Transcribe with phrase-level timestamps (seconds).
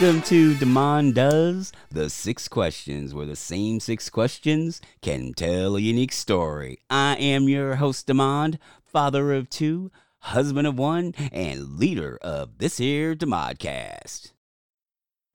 [0.00, 5.80] Welcome to Demond Does the Six Questions, where the same six questions can tell a
[5.80, 6.78] unique story.
[6.88, 9.90] I am your host, Demond, father of two,
[10.20, 14.30] husband of one, and leader of this here Demodcast.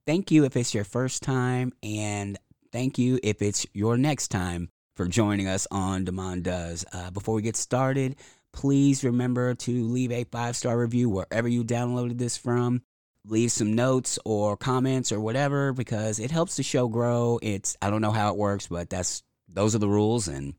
[0.07, 2.39] Thank you if it's your first time, and
[2.71, 6.85] thank you if it's your next time for joining us on Demond Does.
[6.93, 8.15] Uh, before we get started,
[8.53, 12.81] please remember to leave a five star review wherever you downloaded this from.
[13.25, 17.39] Leave some notes or comments or whatever because it helps the show grow.
[17.41, 20.55] It's I don't know how it works, but that's those are the rules and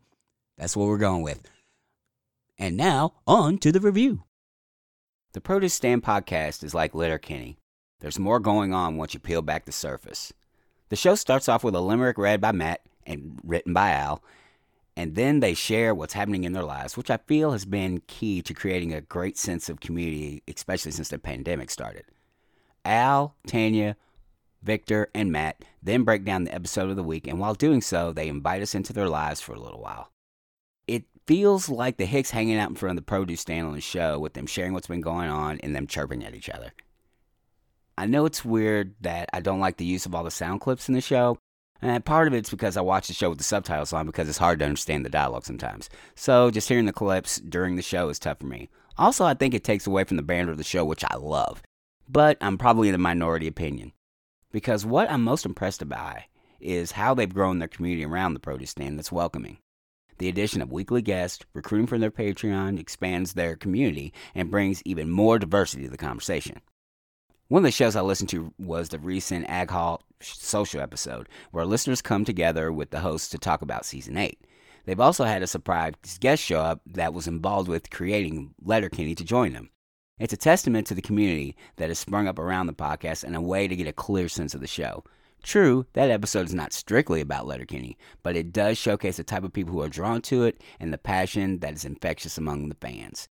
[0.57, 1.43] that's what we're going with.
[2.59, 4.23] And now on to the review.
[5.33, 7.59] The Produce Stand podcast is like Letterkenny.
[8.01, 10.33] There's more going on once you peel back the surface.
[10.91, 14.23] The show starts off with a limerick read by Matt and written by Al,
[14.97, 18.43] and then they share what's happening in their lives, which I feel has been key
[18.43, 22.05] to creating a great sense of community, especially since the pandemic started.
[22.85, 23.97] Al, Tanya,
[24.63, 28.13] Victor, and Matt then break down the episode of the week, and while doing so,
[28.13, 30.11] they invite us into their lives for a little while.
[30.87, 33.81] It feels like the Hicks hanging out in front of the produce stand on the
[33.81, 36.73] show with them sharing what's been going on and them chirping at each other.
[37.97, 40.89] I know it's weird that I don't like the use of all the sound clips
[40.89, 41.39] in the show,
[41.81, 44.39] and part of it's because I watch the show with the subtitles on because it's
[44.39, 45.91] hard to understand the dialogue sometimes.
[46.15, 48.71] So just hearing the clips during the show is tough for me.
[48.97, 51.63] Also, I think it takes away from the banter of the show, which I love.
[52.09, 53.93] But I'm probably in the minority opinion.
[54.53, 56.27] Because what I'm most impressed by
[56.61, 59.59] is how they've grown their community around the produce stand that's welcoming.
[60.19, 65.11] The addition of weekly guests, recruiting from their Patreon expands their community and brings even
[65.11, 66.61] more diversity to the conversation.
[67.49, 71.67] One of the shows I listened to was the recent Ag Hall social episode, where
[71.67, 74.39] listeners come together with the hosts to talk about season 8.
[74.87, 79.25] They've also had a surprise guest show up that was involved with creating Letterkenny to
[79.25, 79.71] join them.
[80.17, 83.41] It's a testament to the community that has sprung up around the podcast and a
[83.41, 85.03] way to get a clear sense of the show.
[85.43, 89.53] True, that episode is not strictly about Letterkenny, but it does showcase the type of
[89.53, 93.27] people who are drawn to it and the passion that is infectious among the fans.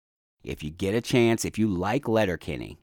[0.41, 2.77] If you get a chance, if you like Letterkenny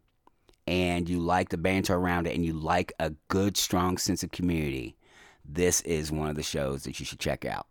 [0.66, 4.30] and you like the banter around it and you like a good, strong sense of
[4.30, 4.94] community,
[5.42, 7.66] this is one of the shows that you should check out.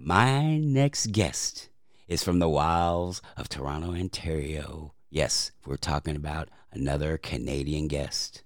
[0.00, 1.68] My next guest
[2.08, 4.94] is from the wilds of Toronto, Ontario.
[5.14, 8.42] Yes, we're talking about another Canadian guest.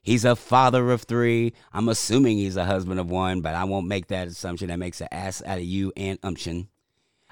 [0.00, 1.52] He's a father of three.
[1.74, 4.68] I'm assuming he's a husband of one, but I won't make that assumption.
[4.68, 6.68] That makes an ass out of you and umption.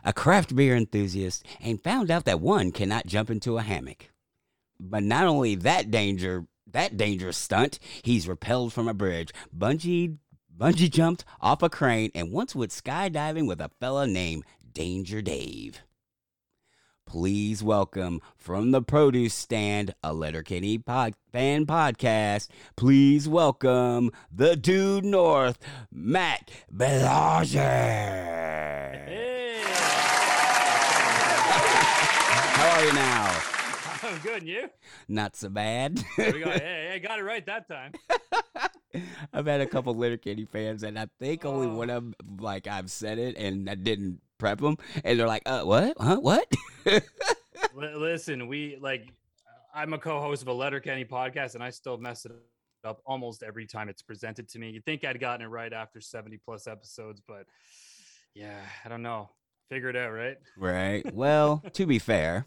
[0.05, 4.11] A craft beer enthusiast, and found out that one cannot jump into a hammock.
[4.79, 10.19] But not only that danger, that dangerous stunt, he's repelled from a bridge, bungee,
[10.55, 15.81] bungee jumped off a crane, and once went skydiving with a fella named Danger Dave.
[17.07, 22.49] Please welcome from the produce stand, a Letterkenny pod, fan podcast.
[22.77, 25.59] Please welcome the dude north,
[25.91, 27.59] Matt Belanger.
[29.05, 29.63] Hey.
[32.55, 33.32] How are you now?
[34.13, 34.69] I'm good, and you?
[35.09, 36.03] Not so bad.
[36.19, 37.93] We got, hey, I got it right that time.
[39.33, 41.75] I've had a couple Letterkenny fans, and I think only Oh.
[41.75, 45.43] one of them, like, I've said it and I didn't prep them, and they're like,
[45.47, 45.97] "Uh, what?
[45.99, 46.17] Huh?
[46.21, 46.47] What?"
[46.87, 47.01] Li-
[47.75, 49.09] Listen, we like,
[49.75, 52.33] I'm a co-host of a Letterkenny podcast, and I still mess it
[52.85, 54.71] up almost every time it's presented to me.
[54.71, 57.47] You'd think I'd gotten it right after 70 plus episodes, but
[58.35, 59.31] yeah, I don't know.
[59.71, 60.37] Figure it out, right?
[60.59, 61.15] right.
[61.15, 62.45] Well, to be fair,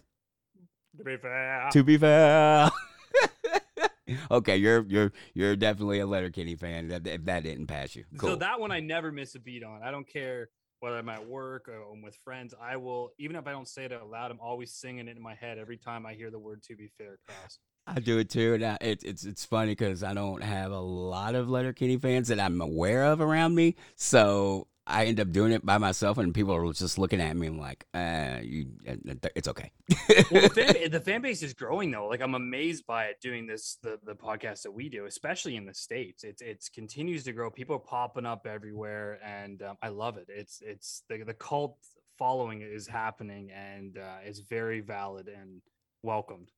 [0.97, 1.69] To be fair.
[1.71, 2.71] to be fair.
[4.31, 6.89] okay, you're you're you're definitely a Letterkenny fan.
[6.89, 8.31] That if that didn't pass you, cool.
[8.31, 9.81] So that one I never miss a beat on.
[9.83, 12.53] I don't care whether I'm at work or I'm with friends.
[12.61, 15.23] I will, even if I don't say it out loud, I'm always singing it in
[15.23, 17.59] my head every time I hear the word "to be fair" cross.
[17.87, 20.79] I do it too, and I, it, it's it's funny because I don't have a
[20.79, 25.51] lot of Letterkenny fans that I'm aware of around me, so I end up doing
[25.51, 28.95] it by myself, and people are just looking at me and like, uh, you, uh,
[29.35, 29.71] it's okay.
[30.31, 32.07] well, the fan, the fan base is growing though.
[32.07, 35.65] Like I'm amazed by it doing this the the podcast that we do, especially in
[35.65, 36.23] the states.
[36.23, 37.49] It's it's continues to grow.
[37.49, 40.27] People are popping up everywhere, and um, I love it.
[40.29, 41.77] It's it's the the cult
[42.17, 45.61] following is happening, and uh, it's very valid and
[46.03, 46.51] welcomed.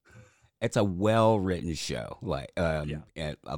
[0.62, 2.18] it's a well written show.
[2.21, 3.33] Like, um, Yeah.
[3.45, 3.57] uh,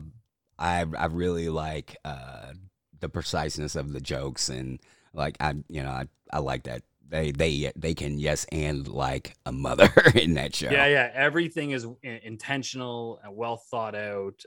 [0.59, 2.53] I I really like uh
[2.99, 4.79] the preciseness of the jokes and
[5.13, 9.35] like I you know I I like that they they they can yes and like
[9.45, 10.69] a mother in that show.
[10.69, 11.11] Yeah, yeah.
[11.13, 14.43] Everything is intentional and well thought out,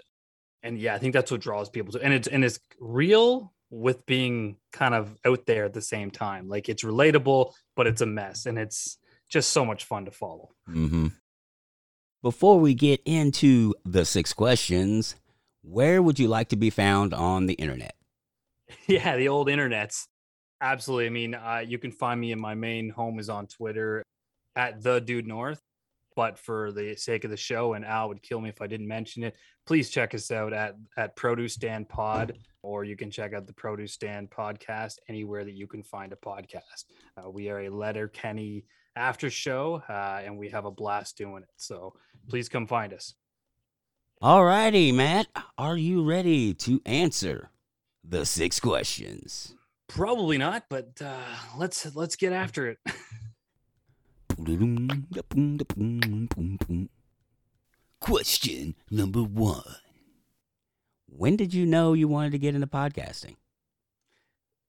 [0.63, 2.03] and yeah, I think that's what draws people to.
[2.03, 6.49] And it's and it's real with being kind of out there at the same time.
[6.49, 8.99] Like it's relatable, but it's a mess, and it's
[9.29, 10.51] just so much fun to follow.
[10.69, 11.09] Mm-hmm.
[12.23, 15.17] Before we get into the six questions,
[15.63, 17.97] where would you like to be found on the internet?
[18.87, 20.07] Yeah, the old internets.
[20.61, 21.07] Absolutely.
[21.07, 24.03] I mean, uh, you can find me in my main home is on Twitter
[24.55, 25.61] at the dude north.
[26.15, 28.87] But for the sake of the show, and Al would kill me if I didn't
[28.87, 29.35] mention it,
[29.67, 33.55] please check us out at at Produce Stand Pod, or you can check out the
[33.55, 36.85] Produce Stand podcast anywhere that you can find a podcast.
[37.17, 41.43] Uh, we are a Letter Kenny after show, uh, and we have a blast doing
[41.43, 41.49] it.
[41.57, 41.95] So
[42.29, 43.15] please come find us.
[44.21, 45.29] All righty, Matt.
[45.57, 47.51] Are you ready to answer
[48.05, 49.55] the six questions?
[49.89, 51.17] Probably not, but uh,
[51.59, 52.79] let's let's get after it.
[58.01, 59.63] Question number one.
[61.07, 63.37] When did you know you wanted to get into podcasting?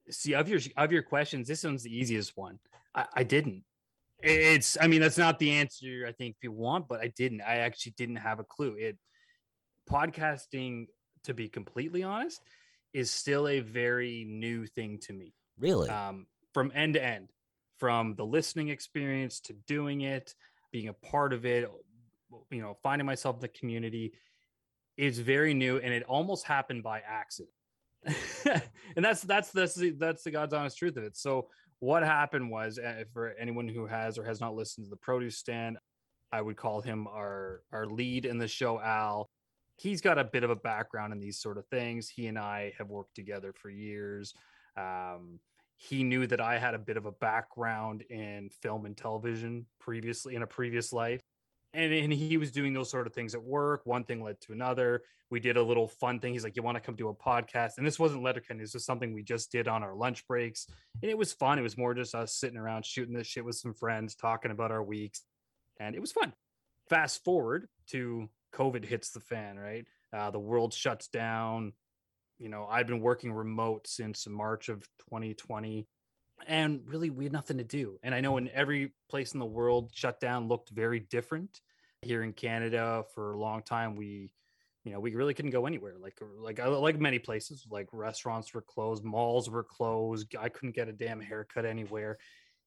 [0.09, 2.59] See, of your of your questions, this one's the easiest one.
[2.93, 3.63] I, I didn't.
[4.19, 7.41] It's, I mean, that's not the answer I think people want, but I didn't.
[7.41, 8.75] I actually didn't have a clue.
[8.77, 8.97] It
[9.89, 10.85] podcasting,
[11.23, 12.41] to be completely honest,
[12.93, 15.33] is still a very new thing to me.
[15.59, 15.89] Really?
[15.89, 17.29] Um, from end to end,
[17.77, 20.35] from the listening experience to doing it,
[20.71, 21.69] being a part of it,
[22.51, 24.13] you know, finding myself in the community
[24.97, 27.53] is very new and it almost happened by accident.
[28.45, 31.15] and that's that's that's the, that's the God's honest truth of it.
[31.15, 31.47] So
[31.79, 35.37] what happened was uh, for anyone who has or has not listened to the produce
[35.37, 35.77] stand,
[36.31, 39.29] I would call him our our lead in the show, Al.
[39.83, 42.09] He's got a bit of a background in these sort of things.
[42.09, 44.33] He and I have worked together for years.
[44.77, 45.39] Um,
[45.75, 50.35] he knew that I had a bit of a background in film and television previously
[50.35, 51.21] in a previous life
[51.73, 53.81] and, and he was doing those sort of things at work.
[53.85, 55.03] One thing led to another.
[55.29, 56.33] We did a little fun thing.
[56.33, 58.59] He's like, "You want to come do a podcast?" And this wasn't Letterkenny.
[58.59, 60.67] This was something we just did on our lunch breaks,
[61.01, 61.57] and it was fun.
[61.57, 64.71] It was more just us sitting around shooting this shit with some friends, talking about
[64.71, 65.23] our weeks,
[65.79, 66.33] and it was fun.
[66.89, 69.57] Fast forward to COVID hits the fan.
[69.57, 71.73] Right, uh, the world shuts down.
[72.39, 75.87] You know, I've been working remote since March of 2020
[76.47, 77.99] and really we had nothing to do.
[78.03, 81.61] And i know in every place in the world shut down looked very different.
[82.01, 84.31] Here in canada for a long time we
[84.83, 85.95] you know we really couldn't go anywhere.
[85.99, 90.35] Like like like many places like restaurants were closed malls were closed.
[90.39, 92.17] I couldn't get a damn haircut anywhere.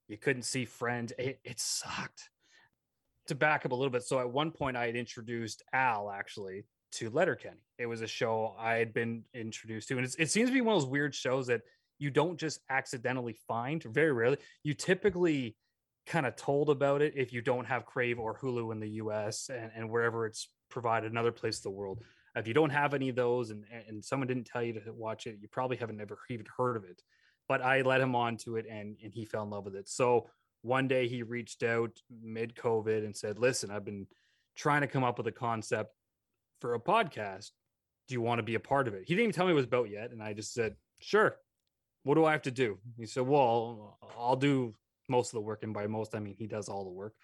[0.09, 1.13] You couldn't see friends.
[1.19, 2.31] It, it sucked
[3.27, 6.65] to back up a little bit so at one point i had introduced al actually
[6.93, 7.61] to letterkenny.
[7.79, 10.77] It was a show i had been introduced to and it seems to be one
[10.77, 11.63] of those weird shows that
[11.99, 14.39] you don't just accidentally find very rarely.
[14.63, 15.57] You typically
[16.07, 19.51] kind of told about it if you don't have crave or hulu in the us
[19.53, 22.03] and, and wherever it's provided another place in the world.
[22.37, 25.27] If you don't have any of those and, and someone didn't tell you to watch
[25.27, 27.03] it you probably haven't never even heard of it.
[27.49, 29.89] But i led him on to it and, and he fell in love with it.
[29.89, 30.29] So
[30.63, 31.91] one day he reached out
[32.23, 34.07] mid covid and said listen i've been
[34.57, 35.93] trying to come up with a concept
[36.61, 37.51] for a podcast
[38.09, 39.57] do you want to be a part of it he didn't even tell me it
[39.57, 41.37] was about yet and i just said sure
[42.07, 42.79] what do I have to do?
[42.97, 44.77] He said, well, I'll do
[45.09, 45.65] most of the work.
[45.65, 47.15] And by most, I mean, he does all the work.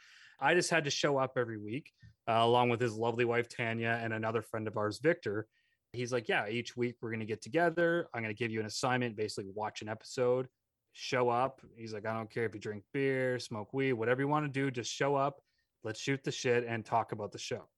[0.41, 1.89] I just had to show up every week,
[2.29, 5.47] uh, along with his lovely wife, Tanya, and another friend of ours, Victor.
[5.93, 8.09] He's like, yeah, each week we're going to get together.
[8.13, 10.49] I'm going to give you an assignment, basically watch an episode,
[10.93, 11.61] show up.
[11.77, 14.61] He's like, I don't care if you drink beer, smoke weed, whatever you want to
[14.61, 15.41] do, just show up.
[15.85, 17.69] Let's shoot the shit and talk about the show.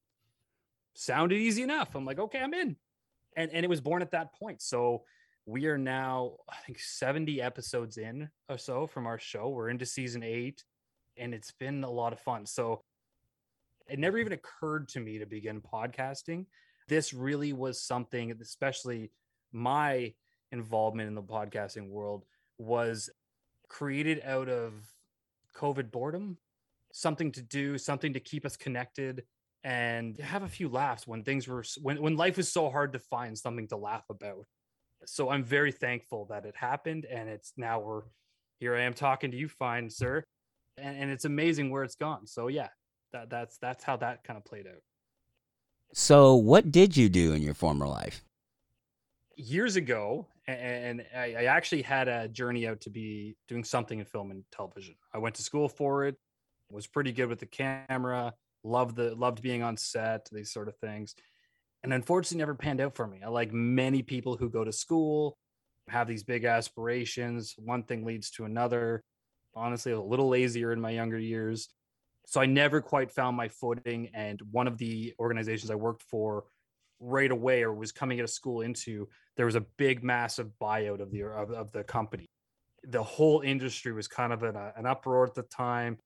[0.95, 1.95] Sounded easy enough.
[1.95, 2.77] I'm like, okay, I'm in.
[3.37, 4.63] And, and it was born at that point.
[4.63, 5.05] So
[5.47, 9.87] we are now i think 70 episodes in or so from our show we're into
[9.87, 10.65] season eight
[11.17, 12.81] and it's been a lot of fun so
[13.89, 16.47] it never even occurred to me to begin podcasting
[16.89, 19.11] this really was something especially
[19.53, 20.13] my
[20.51, 22.25] involvement in the podcasting world
[22.59, 23.11] was
[23.69, 24.73] created out of
[25.57, 26.37] covid boredom
[26.93, 29.25] something to do something to keep us connected
[29.65, 32.99] and have a few laughs when things were when, when life was so hard to
[32.99, 34.47] find something to laugh about
[35.07, 38.03] so I'm very thankful that it happened, and it's now we're
[38.59, 38.75] here.
[38.75, 40.25] I am talking to you, fine sir,
[40.79, 42.27] and, and it's amazing where it's gone.
[42.27, 42.69] So yeah,
[43.13, 44.83] that that's that's how that kind of played out.
[45.93, 48.25] So what did you do in your former life?
[49.37, 54.31] Years ago, and I, actually had a journey out to be doing something in film
[54.31, 54.95] and television.
[55.13, 56.17] I went to school for it,
[56.71, 60.77] was pretty good with the camera, loved the loved being on set, these sort of
[60.77, 61.15] things
[61.85, 63.21] and unfortunately never panned out for me.
[63.23, 65.37] I like many people who go to school,
[65.89, 67.55] have these big aspirations.
[67.59, 69.05] One thing leads to another.
[69.55, 71.69] Honestly, a little lazier in my younger years.
[72.27, 74.09] So I never quite found my footing.
[74.15, 76.45] And one of the organizations I worked for
[77.01, 81.01] right away or was coming out of school into, there was a big, massive buyout
[81.01, 82.27] of the of, of the company.
[82.85, 85.99] The whole industry was kind of in a, an uproar at the time.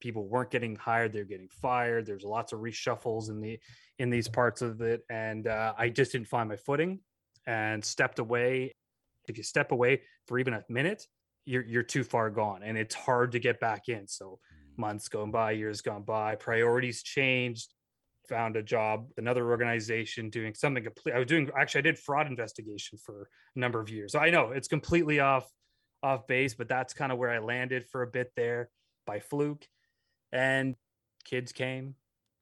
[0.00, 2.06] People weren't getting hired they're getting fired.
[2.06, 3.58] There's lots of reshuffles in the
[3.98, 5.02] in these parts of it.
[5.10, 7.00] And uh, i just didn't find my footing
[7.46, 8.72] and stepped away.
[9.28, 11.06] If you step away for even a minute
[11.46, 14.06] you're you're too far gone and it's hard to get back in.
[14.06, 14.38] So
[14.76, 17.74] months going by years gone by priorities changed
[18.28, 22.26] found a job another organization doing something complete i was doing actually i did fraud
[22.26, 24.12] investigation for a number of years.
[24.12, 25.50] So i know it's completely off
[26.02, 28.70] off base but that's kind of where i landed for a bit there
[29.06, 29.66] by fluke.
[30.32, 30.76] And
[31.24, 31.96] kids came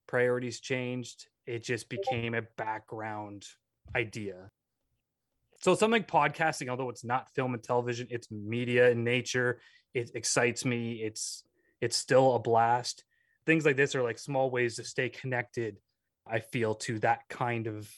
[0.06, 3.46] priorities changed it just became a background
[3.96, 4.50] idea.
[5.60, 9.60] So something podcasting although it's not film and television it's media in nature
[9.94, 11.44] it excites me it's
[11.80, 13.04] it's still a blast
[13.48, 15.78] things like this are like small ways to stay connected
[16.26, 17.90] i feel to that kind of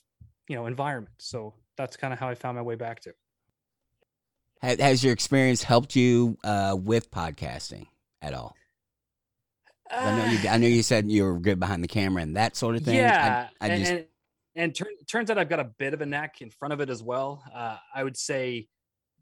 [0.49, 3.13] you know environment so that's kind of how i found my way back to
[4.63, 7.87] has your experience helped you uh, with podcasting
[8.23, 8.55] at all
[9.91, 10.49] I know you.
[10.49, 12.95] I know you said you were good behind the camera and that sort of thing.
[12.95, 14.07] Yeah, I, I just and, and,
[14.55, 16.91] and tur- turns out I've got a bit of a neck in front of it
[16.91, 17.43] as well.
[17.53, 18.69] Uh, I would say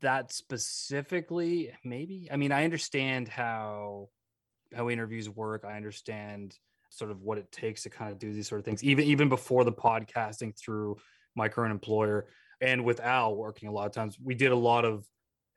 [0.02, 2.28] that specifically, maybe.
[2.30, 4.10] I mean, I understand how
[4.74, 5.64] how interviews work.
[5.64, 6.56] I understand
[6.90, 9.28] sort of what it takes to kind of do these sort of things, even even
[9.28, 10.96] before the podcasting through
[11.34, 12.26] my current employer
[12.60, 14.18] and with Al working a lot of times.
[14.22, 15.04] We did a lot of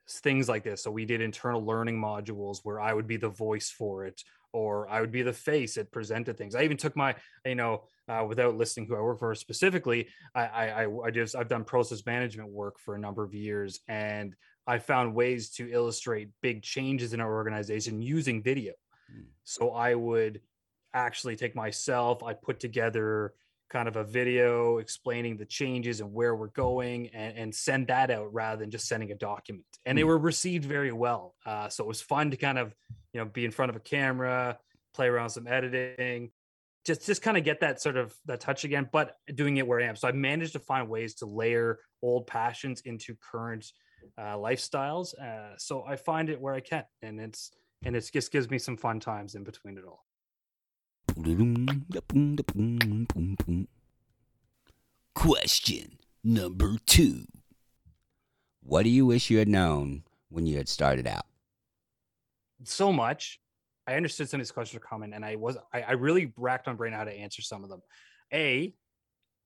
[0.08, 0.82] things like this.
[0.82, 4.88] So we did internal learning modules where I would be the voice for it, or
[4.88, 6.54] I would be the face that presented things.
[6.54, 7.14] I even took my,
[7.44, 11.48] you know, uh, without listing who I work for specifically, I, I, I just I've
[11.48, 14.34] done process management work for a number of years, and
[14.66, 18.72] I found ways to illustrate big changes in our organization using video.
[19.12, 19.24] Mm.
[19.44, 20.40] So I would
[20.94, 23.34] actually take myself, I put together
[23.72, 28.10] kind of a video explaining the changes and where we're going and, and send that
[28.10, 30.08] out rather than just sending a document and they hmm.
[30.08, 32.74] were received very well uh, so it was fun to kind of
[33.14, 34.58] you know be in front of a camera
[34.94, 36.30] play around some editing
[36.84, 39.80] just just kind of get that sort of that touch again but doing it where
[39.80, 43.72] i am so i managed to find ways to layer old passions into current
[44.18, 47.52] uh, lifestyles uh, so i find it where i can and it's
[47.84, 50.04] and it just gives me some fun times in between it all
[55.14, 57.26] Question number two.
[58.62, 61.26] What do you wish you had known when you had started out?
[62.64, 63.40] So much.
[63.86, 66.68] I understood some of these questions were coming, and I was I, I really racked
[66.68, 67.82] on brain how to answer some of them.
[68.32, 68.72] A,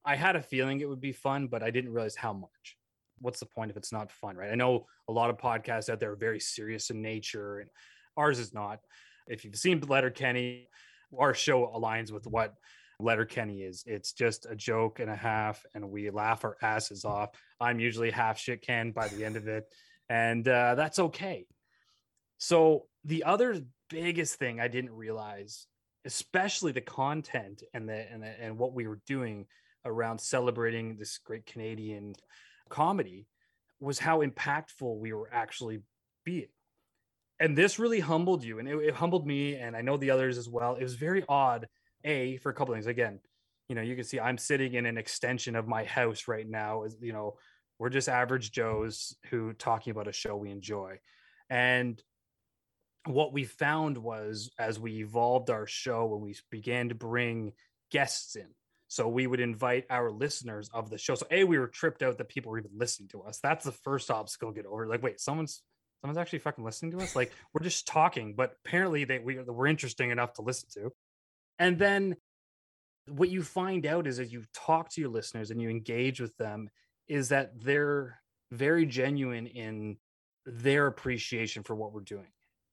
[0.05, 2.77] I had a feeling it would be fun, but I didn't realize how much.
[3.21, 4.53] What's the point if it's not fun, right?
[4.53, 7.71] I know a lot of podcasts out there are very serious in nature, and
[8.17, 8.81] ours is not.
[9.27, 10.69] If you've seen Letter Kenny,
[11.19, 12.55] our show aligns with what
[12.99, 13.85] Letter Kenny is.
[13.87, 17.31] It's just a joke and a half, and we laugh our asses off.
[17.61, 19.65] I'm usually half shit canned by the end of it,
[20.09, 21.47] and uh, that's okay.
[22.39, 25.67] So the other biggest thing I didn't realize,
[26.05, 29.47] especially the content and the and the, and what we were doing
[29.85, 32.15] around celebrating this great Canadian
[32.69, 33.27] comedy,
[33.81, 35.81] was how impactful we were actually
[36.25, 36.49] being
[37.41, 40.39] and this really humbled you and it, it, humbled me and i know the others
[40.39, 40.75] as well.
[40.75, 41.69] It was very odd
[42.05, 42.87] a for a couple things.
[42.87, 43.21] Again
[43.69, 46.85] you know you can see i'm sitting in an extension of my house right now
[46.85, 47.35] is you know
[47.79, 50.99] we're just average joes who talking about a show we enjoy.
[51.51, 52.03] And
[53.05, 57.53] what we found was as we evolved our show when we began to bring
[57.91, 58.49] guests in
[58.89, 61.15] so we would invite our listeners of the show.
[61.15, 63.39] So a we were tripped out that people were even listening to us.
[63.43, 64.87] That's the first obstacle get over.
[64.87, 65.63] Like wait someone's
[66.01, 67.17] someone's actually fucking listening to us.
[67.17, 70.93] Like we're just talking, but apparently they we we're interesting enough to listen to.
[71.59, 72.17] And then
[73.09, 76.37] what you find out is as you talk to your listeners and you engage with
[76.37, 76.69] them,
[77.09, 79.97] is that they're very genuine in
[80.45, 82.29] their appreciation for what we're doing.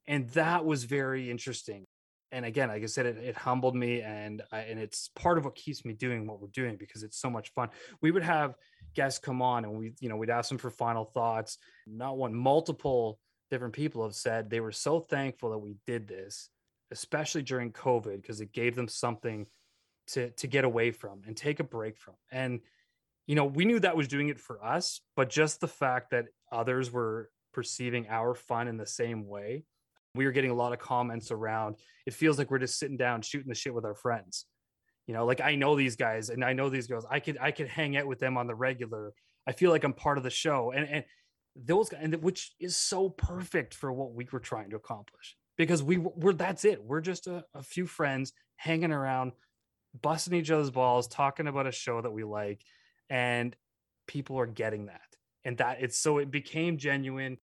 [0.08, 1.86] And that was very interesting.
[2.32, 5.46] And again, like I said, it, it humbled me, and I, and it's part of
[5.46, 7.70] what keeps me doing what we're doing because it's so much fun.
[8.02, 8.56] We would have
[8.94, 11.58] guests come on, and we, you know, we'd ask them for final thoughts.
[11.88, 13.20] Not one, multiple
[13.52, 16.50] different people have said they were so thankful that we did this,
[16.92, 19.46] especially during COVID, because it gave them something
[20.08, 22.16] to to get away from and take a break from.
[22.32, 22.60] And
[23.28, 26.26] you know, we knew that was doing it for us, but just the fact that
[26.52, 29.64] others were perceiving our fun in the same way,
[30.16, 31.78] we were getting a lot of comments around.
[32.06, 34.46] It feels like we're just sitting down shooting the shit with our friends.
[35.08, 37.06] You know, like I know these guys and I know these girls.
[37.10, 39.14] I could I could hang out with them on the regular.
[39.48, 40.72] I feel like I'm part of the show.
[40.72, 41.06] And and
[41.56, 45.84] those guys, and which is so perfect for what we were trying to accomplish because
[45.84, 46.84] we were that's it.
[46.84, 49.34] We're just a, a few friends hanging around,
[50.02, 52.62] busting each other's balls, talking about a show that we like,
[53.10, 53.56] and
[54.08, 55.02] people are getting that.
[55.46, 57.38] And that it's so it became genuine.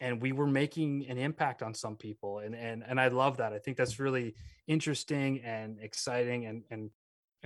[0.00, 3.52] and we were making an impact on some people and and and I love that.
[3.52, 4.34] I think that's really
[4.66, 6.90] interesting and exciting and and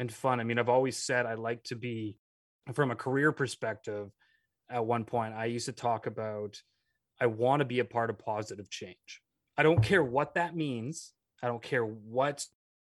[0.00, 0.40] and fun.
[0.40, 2.16] I mean, I've always said I like to be
[2.72, 4.10] from a career perspective
[4.70, 6.60] at one point I used to talk about
[7.20, 9.20] I want to be a part of positive change.
[9.58, 11.12] I don't care what that means.
[11.42, 12.46] I don't care what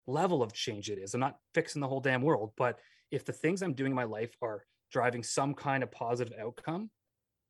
[0.07, 1.13] level of change it is.
[1.13, 2.79] I'm not fixing the whole damn world, but
[3.11, 6.89] if the things I'm doing in my life are driving some kind of positive outcome,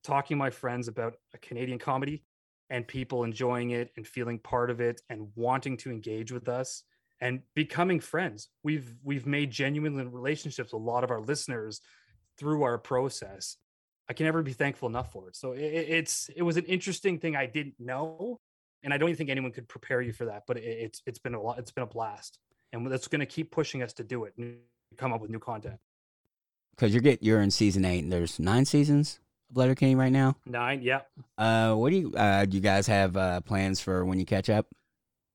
[0.04, 2.26] talking to my friends about a Canadian comedy
[2.70, 6.84] and people enjoying it and feeling part of it and wanting to engage with us
[7.22, 8.50] and becoming friends.
[8.64, 11.82] We've we've made genuine relationships with a lot of our listeners
[12.38, 13.58] through our process.
[14.10, 15.36] I can never be thankful enough for it.
[15.36, 18.40] So it, it's it was an interesting thing I didn't know,
[18.84, 20.44] and I don't even think anyone could prepare you for that.
[20.48, 21.58] But it, it's it's been a lot.
[21.60, 22.38] It's been a blast,
[22.74, 24.58] and that's going to keep pushing us to do it and
[24.98, 25.80] come up with new content.
[26.72, 29.20] Because you're get you're in season eight, and there's nine seasons
[29.50, 30.36] of Letterkenny right now.
[30.46, 31.02] Nine, yeah.
[31.38, 32.58] Uh, what do you uh do?
[32.58, 34.68] You guys have uh plans for when you catch up?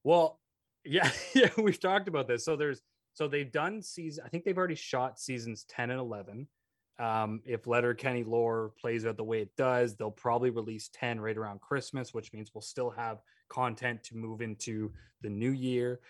[0.05, 0.39] Well,
[0.85, 1.51] yeah, yeah.
[1.59, 2.45] We've talked about this.
[2.45, 2.83] So there's
[3.15, 4.25] so they've done season.
[4.25, 6.47] I think they've already shot seasons ten and eleven
[7.01, 11.19] um, if Letter Kenny lore plays out the way it does, they'll probably release 10
[11.19, 16.01] right around Christmas, which means we'll still have content to move into the new year.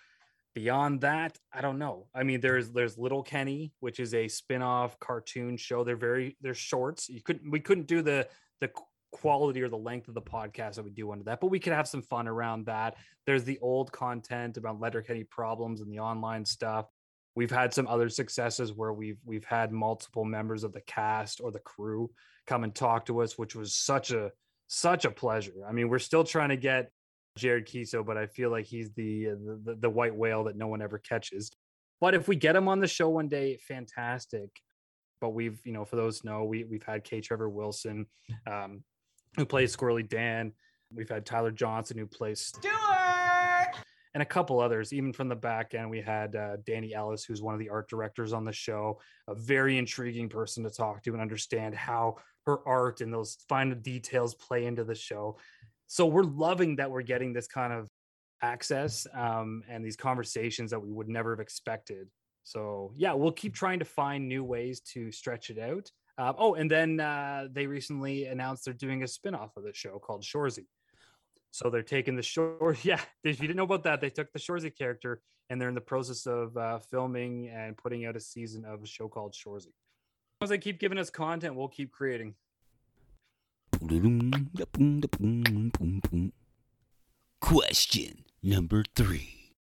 [0.52, 2.08] Beyond that, I don't know.
[2.12, 5.84] I mean, there's there's Little Kenny, which is a spin-off cartoon show.
[5.84, 7.08] They're very they're shorts.
[7.08, 8.26] You couldn't we couldn't do the
[8.60, 8.68] the
[9.12, 11.72] quality or the length of the podcast that we do under that, but we could
[11.72, 12.96] have some fun around that.
[13.26, 16.86] There's the old content about Letterkenny problems and the online stuff.
[17.34, 21.50] We've had some other successes where we've we've had multiple members of the cast or
[21.50, 22.10] the crew
[22.46, 24.30] come and talk to us which was such a
[24.66, 25.52] such a pleasure.
[25.68, 26.90] I mean we're still trying to get
[27.38, 29.26] jared Keeso, but i feel like he's the,
[29.64, 31.50] the the white whale that no one ever catches.
[32.00, 34.50] But if we get him on the show one day fantastic.
[35.20, 37.20] But we've you know for those know we, we've had k.
[37.20, 38.06] Trevor wilson
[38.50, 38.82] um,
[39.36, 40.52] who plays squirrely dan
[40.95, 42.80] we've had tyler johnston who plays Stewart
[44.14, 44.93] and a couple others.
[44.93, 47.88] Even from the back end, we had uh, Danny Ellis, who's one of the art
[47.88, 52.16] directors on the show, a very intriguing person to talk to and understand how
[52.47, 55.38] her art and those final details play into the show.
[55.86, 57.88] So we're loving that we're getting this kind of
[58.43, 62.08] access um, and these conversations that we would never have expected.
[62.43, 65.90] So yeah, we'll keep trying to find new ways to stretch it out.
[66.21, 69.99] Uh, oh, and then uh, they recently announced they're doing a spinoff of the show
[69.99, 70.67] called Shoresy.
[71.50, 72.76] So they're taking the shore.
[72.83, 75.75] Yeah, if you didn't know about that, they took the Shoresy character and they're in
[75.75, 79.73] the process of uh, filming and putting out a season of a show called Shoresy.
[80.43, 82.35] As they keep giving us content, we'll keep creating.
[87.41, 89.54] Question number three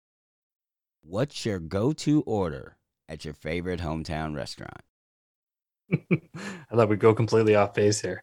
[1.02, 2.78] What's your go to order
[3.10, 4.80] at your favorite hometown restaurant?
[5.92, 8.22] I thought we'd go completely off base here.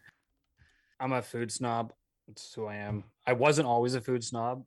[1.00, 1.92] I'm a food snob.
[2.26, 3.04] That's who I am.
[3.26, 4.64] I wasn't always a food snob.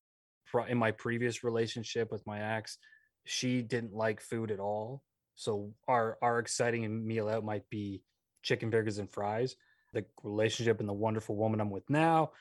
[0.70, 2.78] In my previous relationship with my ex,
[3.26, 5.04] she didn't like food at all.
[5.36, 8.02] So our our exciting meal out might be
[8.42, 9.56] chicken burgers and fries.
[9.94, 12.32] The relationship and the wonderful woman I'm with now,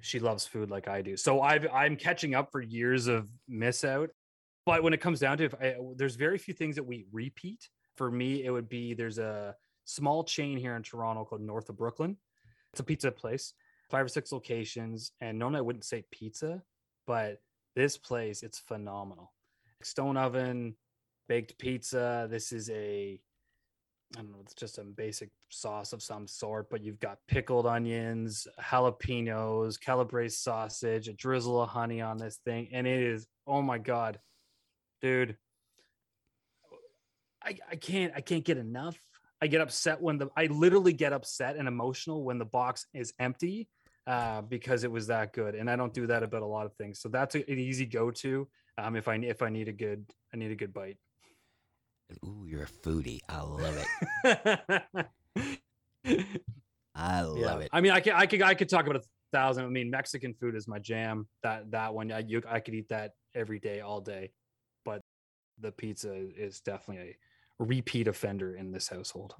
[0.00, 1.16] she loves food like I do.
[1.16, 4.10] So I've I'm catching up for years of miss out.
[4.66, 7.68] But when it comes down to it, I, there's very few things that we repeat.
[7.96, 9.54] For me, it would be there's a
[9.88, 12.16] small chain here in Toronto called North of Brooklyn.
[12.72, 13.54] It's a pizza place
[13.90, 15.12] five or six locations.
[15.20, 16.62] And normally I wouldn't say pizza,
[17.06, 17.40] but
[17.74, 19.32] this place, it's phenomenal.
[19.82, 20.74] Stone oven,
[21.28, 22.26] baked pizza.
[22.30, 23.18] This is a,
[24.16, 27.66] I don't know, it's just a basic sauce of some sort, but you've got pickled
[27.66, 32.68] onions, jalapenos, calabrese sausage, a drizzle of honey on this thing.
[32.72, 34.18] And it is, oh my God,
[35.00, 35.36] dude.
[37.40, 38.98] I, I can't I can't get enough.
[39.40, 43.12] I get upset when the I literally get upset and emotional when the box is
[43.18, 43.68] empty
[44.06, 45.54] uh, because it was that good.
[45.54, 47.00] And I don't do that about a lot of things.
[47.00, 48.48] So that's a, an easy go to
[48.78, 50.96] um, if I if I need a good I need a good bite.
[52.24, 53.20] Ooh, you're a foodie.
[53.28, 53.84] I love
[54.24, 54.86] it.
[56.94, 57.66] I love yeah.
[57.66, 57.68] it.
[57.72, 59.64] I mean, I could I could I could talk about a thousand.
[59.64, 61.28] I mean, Mexican food is my jam.
[61.42, 64.32] That that one, I you I could eat that every day, all day.
[64.84, 65.02] But
[65.60, 67.16] the pizza is definitely a
[67.58, 69.34] repeat offender in this household.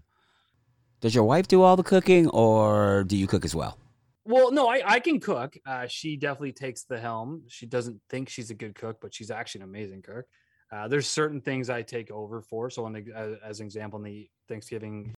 [1.01, 3.79] Does your wife do all the cooking, or do you cook as well?
[4.25, 5.57] Well, no, I, I can cook.
[5.65, 7.45] Uh, she definitely takes the helm.
[7.49, 10.27] She doesn't think she's a good cook, but she's actually an amazing cook.
[10.71, 12.69] Uh, there's certain things I take over for.
[12.69, 15.15] So, an, uh, as an example, in the Thanksgiving,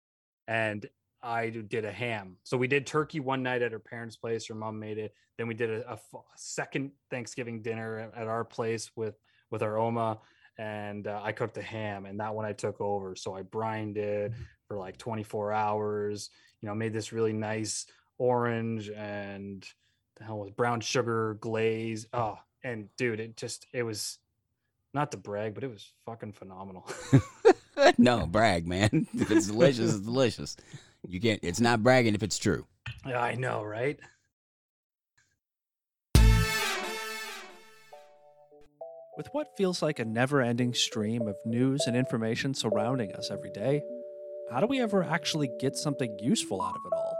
[0.47, 0.87] and
[1.21, 2.37] I did a ham.
[2.43, 4.47] So we did turkey one night at her parents' place.
[4.47, 5.13] Her mom made it.
[5.37, 5.99] Then we did a, a
[6.35, 9.15] second Thanksgiving dinner at, at, our place with
[9.51, 10.19] with our Oma,
[10.59, 12.05] and uh, I cooked the ham.
[12.05, 13.15] And that one I took over.
[13.15, 14.33] So I brined it
[14.67, 16.29] for like 24 hours.
[16.61, 17.85] You know, made this really nice
[18.17, 19.65] orange and
[20.17, 22.07] the hell was brown sugar glaze.
[22.11, 24.19] Oh, and dude, it just it was
[24.93, 26.85] not to brag, but it was fucking phenomenal.
[27.97, 29.07] no, brag, man.
[29.13, 30.57] If it's delicious, it's delicious.
[31.07, 31.39] You can't.
[31.41, 32.65] It's not bragging if it's true.
[33.07, 33.97] yeah, I know, right?
[39.19, 43.49] With what feels like a never ending stream of news and information surrounding us every
[43.49, 43.81] day,
[44.49, 47.17] how do we ever actually get something useful out of it all?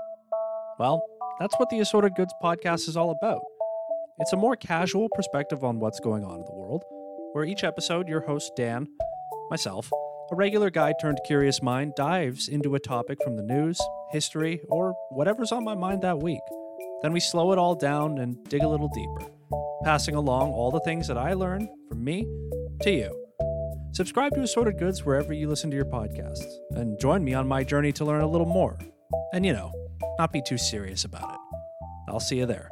[0.80, 1.04] Well,
[1.42, 3.42] that's what the Assorted Goods podcast is all about.
[4.20, 6.86] It's a more casual perspective on what's going on in the world,
[7.34, 8.88] where each episode, your host Dan,
[9.50, 9.92] myself,
[10.32, 13.78] a regular guy turned curious mind dives into a topic from the news,
[14.14, 16.40] history, or whatever's on my mind that week.
[17.02, 19.30] Then we slow it all down and dig a little deeper,
[19.84, 22.26] passing along all the things that I learn from me
[22.82, 23.26] to you.
[23.92, 27.64] Subscribe to Assorted Goods wherever you listen to your podcasts, and join me on my
[27.64, 28.78] journey to learn a little more.
[29.34, 29.72] And you know,
[30.18, 31.40] not be too serious about it.
[32.10, 32.70] I'll see you there.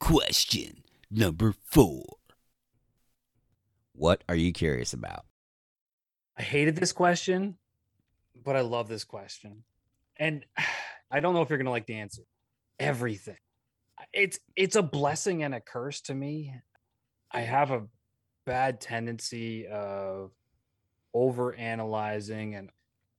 [0.00, 2.04] Question number four.
[3.92, 5.24] What are you curious about?
[6.38, 7.56] I hated this question,
[8.46, 9.64] but I love this question.
[10.18, 10.46] And
[11.10, 12.22] I don't know if you're going to like the answer.
[12.78, 13.36] Everything.
[14.12, 16.54] It's it's a blessing and a curse to me.
[17.30, 17.86] I have a
[18.44, 20.32] bad tendency of
[21.14, 22.70] over analyzing and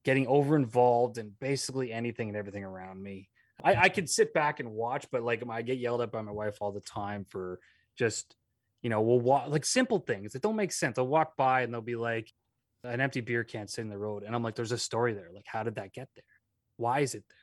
[0.06, 3.30] getting over involved in basically anything and everything around me.
[3.63, 6.32] I, I can sit back and watch, but like I get yelled at by my
[6.32, 7.60] wife all the time for
[7.98, 8.36] just,
[8.84, 11.00] you know, we'll walk like simple things that don't make sense.
[11.00, 12.32] I'll walk by and they'll be like,
[12.84, 14.24] an empty beer can sit in the road.
[14.24, 15.30] And I'm like, there's a story there.
[15.34, 16.24] Like, how did that get there?
[16.78, 17.38] Why is it there?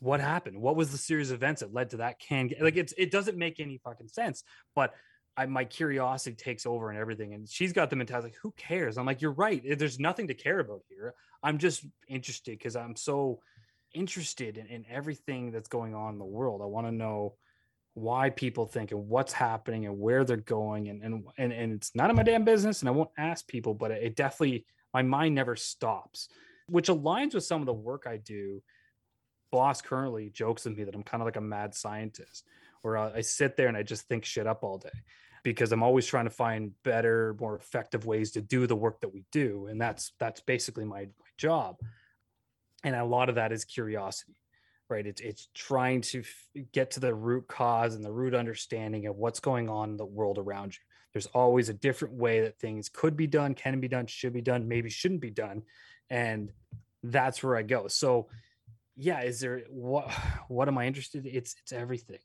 [0.00, 0.60] What happened?
[0.60, 3.12] What was the series of events that led to that can get like it's it
[3.12, 4.42] doesn't make any fucking sense.
[4.74, 4.92] But
[5.36, 7.34] I my curiosity takes over and everything.
[7.34, 8.98] And she's got the mentality like, who cares?
[8.98, 9.62] I'm like, you're right.
[9.78, 11.14] There's nothing to care about here.
[11.42, 13.40] I'm just interested because I'm so
[13.94, 16.62] interested in, in everything that's going on in the world.
[16.62, 17.36] I want to know
[17.94, 21.94] why people think and what's happening and where they're going and and and, and it's
[21.94, 25.34] none of my damn business and I won't ask people but it definitely my mind
[25.34, 26.28] never stops
[26.68, 28.62] which aligns with some of the work I do.
[29.50, 32.46] Boss currently jokes with me that I'm kind of like a mad scientist
[32.80, 34.88] where I, I sit there and I just think shit up all day
[35.42, 39.12] because I'm always trying to find better more effective ways to do the work that
[39.12, 41.76] we do and that's that's basically my, my job.
[42.84, 44.34] And a lot of that is curiosity
[44.92, 45.06] right?
[45.06, 49.16] It's it's trying to f- get to the root cause and the root understanding of
[49.16, 50.80] what's going on in the world around you.
[51.12, 54.42] There's always a different way that things could be done can be done should be
[54.42, 55.62] done maybe shouldn't be done
[56.10, 56.52] and
[57.02, 57.88] that's where i go.
[57.88, 58.28] So
[58.94, 60.10] yeah is there what
[60.48, 61.34] what am i interested in?
[61.34, 62.18] it's it's everything.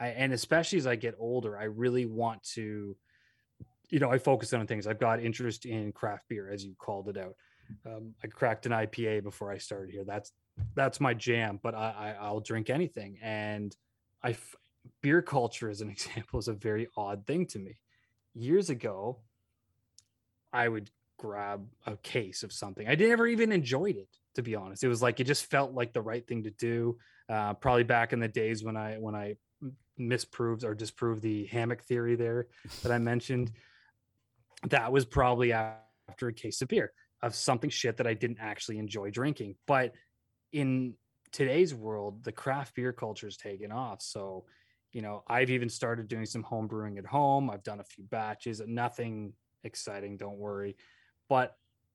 [0.00, 2.96] I and especially as i get older i really want to
[3.90, 4.86] you know i focus on things.
[4.88, 7.34] I've got interest in craft beer as you called it out.
[7.86, 10.04] Um, I cracked an IPA before I started here.
[10.04, 10.32] That's
[10.74, 11.60] that's my jam.
[11.62, 13.76] But I, I will drink anything, and
[14.22, 14.36] I
[15.02, 17.78] beer culture as an example is a very odd thing to me.
[18.34, 19.18] Years ago,
[20.52, 22.88] I would grab a case of something.
[22.88, 24.84] I never even enjoyed it, to be honest.
[24.84, 26.98] It was like it just felt like the right thing to do.
[27.28, 29.36] Uh, probably back in the days when I when I
[29.98, 32.46] misproved or disproved the hammock theory there
[32.82, 33.52] that I mentioned.
[34.68, 36.92] That was probably after a case of beer
[37.22, 39.56] of something shit that I didn't actually enjoy drinking.
[39.66, 39.94] But
[40.52, 40.94] in
[41.32, 44.02] today's world, the craft beer culture is taken off.
[44.02, 44.44] So,
[44.92, 47.50] you know, I've even started doing some home brewing at home.
[47.50, 49.32] I've done a few batches, nothing
[49.64, 50.76] exciting, don't worry.
[51.28, 51.54] But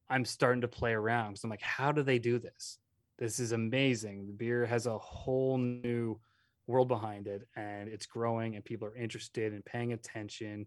[0.10, 2.78] I'm starting to play around because I'm like, how do they do this?
[3.18, 4.28] This is amazing.
[4.28, 6.20] The beer has a whole new
[6.68, 10.66] world behind it and it's growing and people are interested in paying attention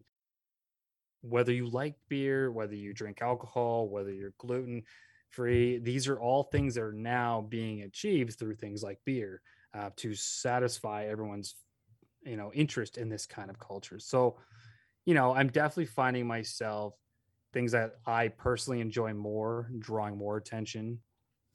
[1.23, 4.83] whether you like beer, whether you drink alcohol, whether you're gluten
[5.31, 9.43] free, these are all things that are now being achieved through things like beer
[9.75, 11.57] uh, to satisfy everyone's
[12.25, 13.99] you know interest in this kind of culture.
[13.99, 14.39] So,
[15.05, 16.95] you know, I'm definitely finding myself
[17.53, 21.01] things that I personally enjoy more, drawing more attention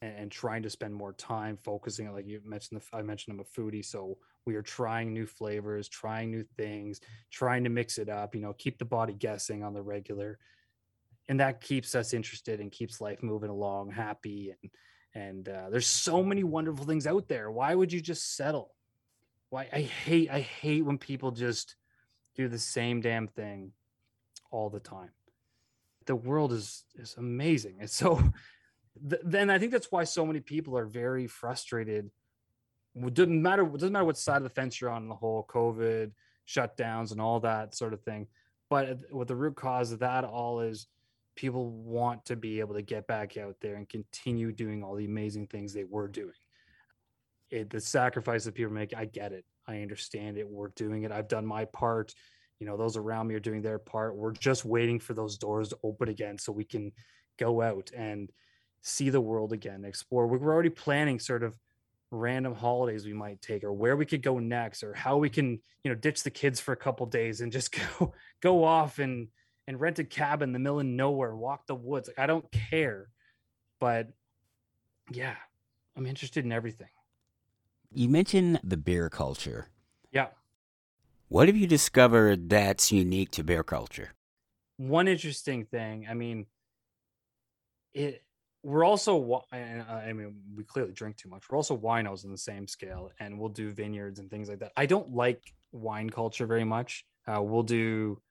[0.02, 3.40] and, and trying to spend more time focusing like you mentioned the, I mentioned I'm
[3.42, 8.10] a foodie so we are trying new flavors trying new things trying to mix it
[8.10, 10.40] up you know keep the body guessing on the regular
[11.32, 14.72] and that keeps us interested and keeps life moving along happy and
[15.14, 18.76] and uh, there's so many wonderful things out there why would you just settle
[19.50, 21.76] why i hate i hate when people just
[22.36, 23.72] do the same damn thing
[24.52, 25.10] all the time
[26.06, 28.22] the world is is amazing and so
[29.10, 32.10] th- then I think that's why so many people are very frustrated.
[32.96, 33.64] It doesn't matter.
[33.64, 35.08] It doesn't matter what side of the fence you're on.
[35.08, 36.12] The whole COVID
[36.48, 38.28] shutdowns and all that sort of thing.
[38.70, 40.88] But what the root cause of that all is,
[41.36, 45.06] people want to be able to get back out there and continue doing all the
[45.06, 46.32] amazing things they were doing.
[47.50, 49.46] It, the sacrifice that people make, I get it.
[49.68, 50.48] I understand it.
[50.48, 51.12] We're doing it.
[51.12, 52.14] I've done my part.
[52.60, 54.16] You know, those around me are doing their part.
[54.16, 56.92] We're just waiting for those doors to open again so we can
[57.38, 58.30] go out and
[58.82, 60.28] see the world again, explore.
[60.28, 61.54] We're already planning sort of
[62.12, 65.60] random holidays we might take or where we could go next or how we can,
[65.84, 69.28] you know, ditch the kids for a couple days and just go go off and
[69.72, 72.10] and rent a cabin in the middle of nowhere, walk the woods.
[72.10, 73.08] Like, I don't care.
[73.80, 74.10] But
[75.10, 75.36] yeah,
[75.96, 76.90] I'm interested in everything.
[77.94, 79.70] You mentioned the beer culture.
[80.12, 80.28] Yeah.
[81.30, 84.10] What have you discovered that's unique to beer culture?
[84.76, 86.48] One interesting thing, I mean,
[87.94, 88.24] it
[88.64, 91.50] we're also I mean we clearly drink too much.
[91.50, 94.74] We're also winos in the same scale, and we'll do vineyards and things like that.
[94.76, 97.06] I don't like wine culture very much.
[97.26, 98.22] Uh, we'll do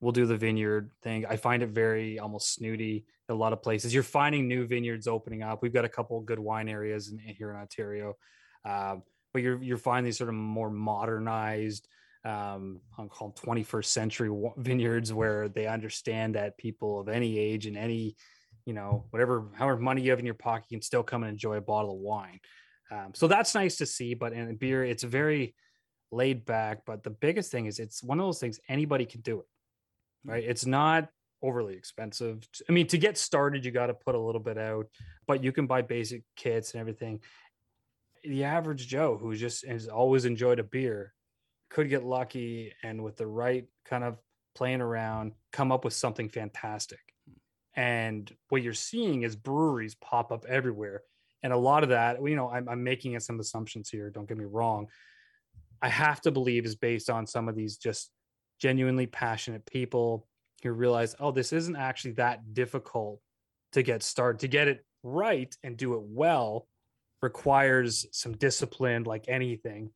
[0.00, 1.26] we'll do the vineyard thing.
[1.26, 3.04] I find it very almost snooty.
[3.28, 5.60] In a lot of places you're finding new vineyards opening up.
[5.60, 8.16] We've got a couple good wine areas in, in here in Ontario,
[8.64, 11.88] um, but you're you're finding these sort of more modernized,
[12.24, 17.76] um, I'll call 21st century vineyards where they understand that people of any age and
[17.76, 18.16] any,
[18.64, 21.30] you know, whatever however money you have in your pocket, you can still come and
[21.30, 22.40] enjoy a bottle of wine.
[22.90, 24.14] Um, so that's nice to see.
[24.14, 25.54] But in beer, it's very
[26.10, 26.86] laid back.
[26.86, 29.46] But the biggest thing is it's one of those things anybody can do it
[30.28, 30.44] right?
[30.46, 31.08] It's not
[31.42, 32.46] overly expensive.
[32.68, 34.86] I mean, to get started, you got to put a little bit out,
[35.26, 37.20] but you can buy basic kits and everything.
[38.24, 41.14] The average Joe who just has always enjoyed a beer
[41.70, 44.18] could get lucky and with the right kind of
[44.54, 47.00] playing around, come up with something fantastic.
[47.74, 51.02] And what you're seeing is breweries pop up everywhere.
[51.44, 54.10] And a lot of that, you know, I'm, I'm making some assumptions here.
[54.10, 54.88] Don't get me wrong.
[55.80, 58.10] I have to believe is based on some of these just
[58.58, 60.26] genuinely passionate people
[60.62, 63.20] who realize, oh, this isn't actually that difficult
[63.72, 64.40] to get started.
[64.40, 66.66] To get it right and do it well
[67.22, 69.90] requires some discipline, like anything.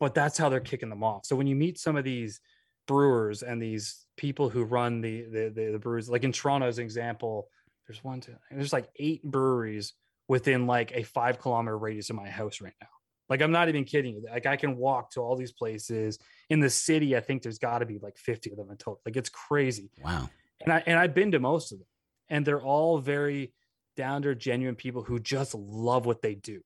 [0.00, 1.26] But that's how they're kicking them off.
[1.26, 2.40] So when you meet some of these
[2.86, 6.84] brewers and these people who run the the, the, the like in Toronto as an
[6.84, 7.48] example,
[7.86, 9.94] there's one, two, there's like eight breweries
[10.28, 12.88] within like a five kilometer radius of my house right now.
[13.28, 14.24] Like I'm not even kidding you.
[14.30, 16.18] Like I can walk to all these places
[16.50, 17.16] in the city.
[17.16, 19.00] I think there's got to be like 50 of them in total.
[19.04, 19.90] Like it's crazy.
[20.02, 20.30] Wow.
[20.60, 21.86] And I and I've been to most of them,
[22.28, 23.52] and they're all very
[23.96, 26.60] down to genuine people who just love what they do.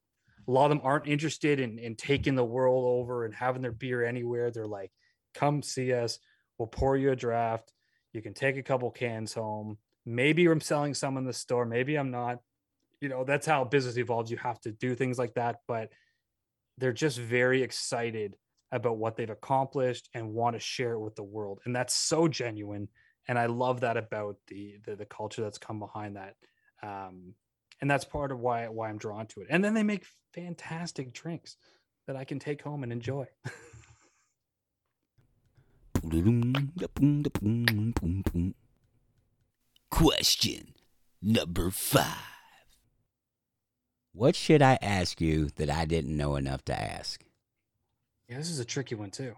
[0.49, 3.73] A lot of them aren't interested in in taking the world over and having their
[3.73, 4.51] beer anywhere.
[4.51, 4.91] They're like,
[5.35, 6.19] come see us.
[6.59, 7.73] We'll pour you a draft.
[8.13, 9.79] You can take a couple cans home.
[10.05, 11.65] Maybe I'm selling some in the store.
[11.65, 12.39] Maybe I'm not.
[13.01, 14.31] You know, that's how business evolves.
[14.31, 15.61] You have to do things like that.
[15.67, 15.91] But
[16.79, 18.37] they're just very excited
[18.73, 22.27] about what they've accomplished and want to share it with the world and that's so
[22.27, 22.89] genuine
[23.29, 26.35] and i love that about the the, the culture that's come behind that
[26.83, 27.35] um,
[27.81, 30.05] and that's part of why why i'm drawn to it and then they make
[30.35, 31.57] fantastic drinks
[32.07, 33.27] that i can take home and enjoy
[39.91, 40.75] question
[41.21, 42.33] number five
[44.15, 47.25] what should I ask you that I didn't know enough to ask?
[48.33, 49.35] Yeah, this is a tricky one too.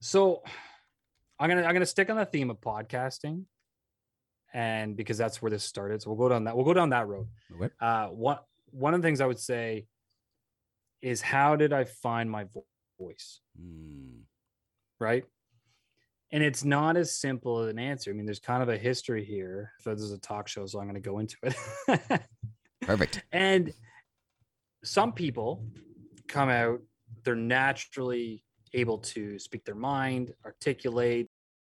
[0.00, 0.42] So
[1.38, 3.44] I'm gonna I'm gonna stick on the theme of podcasting,
[4.52, 7.06] and because that's where this started, so we'll go down that we'll go down that
[7.06, 7.28] road.
[7.54, 7.72] Okay.
[7.80, 8.38] Uh, one
[8.72, 9.86] one of the things I would say
[11.02, 12.46] is how did I find my
[12.98, 13.40] voice?
[13.56, 14.22] Mm.
[14.98, 15.24] Right.
[16.32, 18.10] And it's not as simple as an answer.
[18.10, 19.70] I mean, there's kind of a history here.
[19.82, 22.22] So this is a talk show, so I'm going to go into it.
[22.80, 23.22] Perfect.
[23.30, 23.72] And
[24.82, 25.64] some people
[26.26, 26.80] come out,
[27.24, 31.28] they're naturally able to speak their mind, articulate,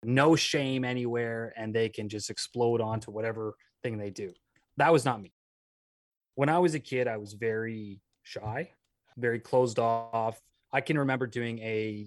[0.03, 4.31] no shame anywhere, and they can just explode onto whatever thing they do.
[4.77, 5.33] That was not me.
[6.35, 8.71] When I was a kid, I was very shy,
[9.17, 10.39] very closed off.
[10.71, 12.05] I can remember doing a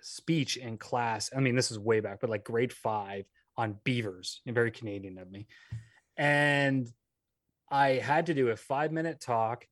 [0.00, 1.30] speech in class.
[1.34, 3.24] I mean, this is way back, but like grade five
[3.56, 5.46] on beavers, very Canadian of me.
[6.16, 6.88] And
[7.70, 9.66] I had to do a five minute talk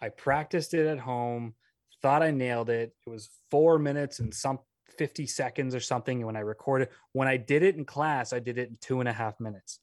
[0.00, 1.54] I practiced it at home,
[2.02, 2.94] thought I nailed it.
[3.06, 4.60] It was four minutes and some
[4.96, 6.88] 50 seconds or something when I recorded.
[7.12, 9.80] When I did it in class, I did it in two and a half minutes.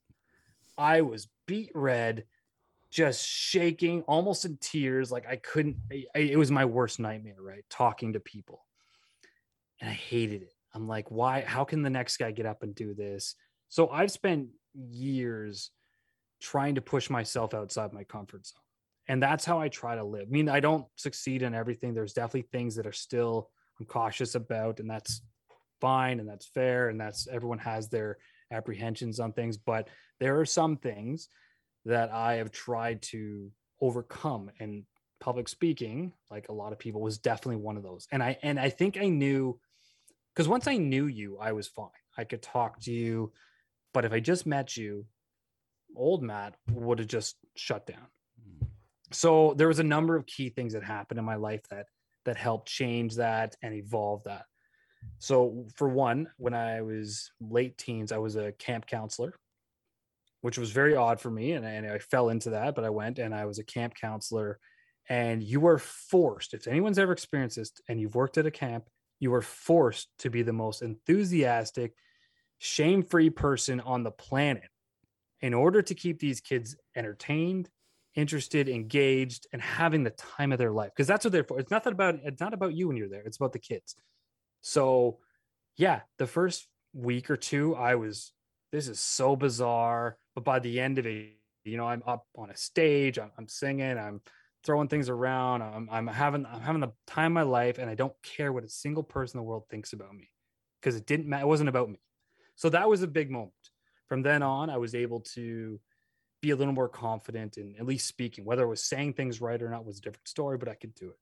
[0.78, 2.26] I was beat red,
[2.92, 5.12] just shaking, almost in tears.
[5.12, 7.64] Like I couldn't, I, it was my worst nightmare, right?
[7.70, 8.66] Talking to people.
[9.80, 10.54] And I hated it.
[10.74, 11.42] I'm like, why?
[11.42, 13.36] How can the next guy get up and do this?
[13.70, 15.72] So I've spent years
[16.42, 18.65] trying to push myself outside my comfort zone
[19.08, 20.28] and that's how I try to live.
[20.28, 21.94] I mean, I don't succeed in everything.
[21.94, 25.22] There's definitely things that are still I'm cautious about, and that's
[25.82, 28.18] fine and that's fair, and that's everyone has their
[28.52, 29.90] apprehensions on things, but
[30.20, 31.28] there are some things
[31.86, 34.84] that I have tried to overcome and
[35.20, 38.08] public speaking, like a lot of people, was definitely one of those.
[38.12, 39.60] And I and I think I knew
[40.34, 41.90] because once I knew you, I was fine.
[42.18, 43.32] I could talk to you,
[43.94, 45.06] but if I just met you,
[45.96, 48.08] old Matt would have just shut down.
[49.12, 51.88] So there was a number of key things that happened in my life that
[52.26, 54.46] that helped change that and evolve that.
[55.20, 59.36] So for one, when I was late teens, I was a camp counselor,
[60.42, 62.74] which was very odd for me, and, and I fell into that.
[62.74, 64.60] But I went and I was a camp counselor,
[65.08, 66.56] and you were forced.
[66.56, 68.86] If anyone's ever experienced this, and you've worked at a camp,
[69.20, 71.94] you were forced to be the most enthusiastic,
[72.58, 74.70] shame-free person on the planet
[75.42, 77.70] in order to keep these kids entertained
[78.16, 81.60] interested engaged and having the time of their life because that's what they're for.
[81.60, 83.96] It's not that about it's not about you when you're there it's about the kids.
[84.62, 85.20] So
[85.78, 88.32] yeah the first week or two i was
[88.72, 92.50] this is so bizarre but by the end of it you know i'm up on
[92.50, 94.22] a stage i'm, I'm singing i'm
[94.66, 97.96] throwing things around I'm, I'm having i'm having the time of my life and i
[97.96, 100.30] don't care what a single person in the world thinks about me
[100.82, 102.00] because it didn't matter it wasn't about me.
[102.56, 103.54] So that was a big moment.
[104.08, 105.80] From then on i was able to
[106.46, 108.46] be a little more confident in at least speaking.
[108.46, 110.94] Whether I was saying things right or not was a different story, but I could
[110.94, 111.18] do it.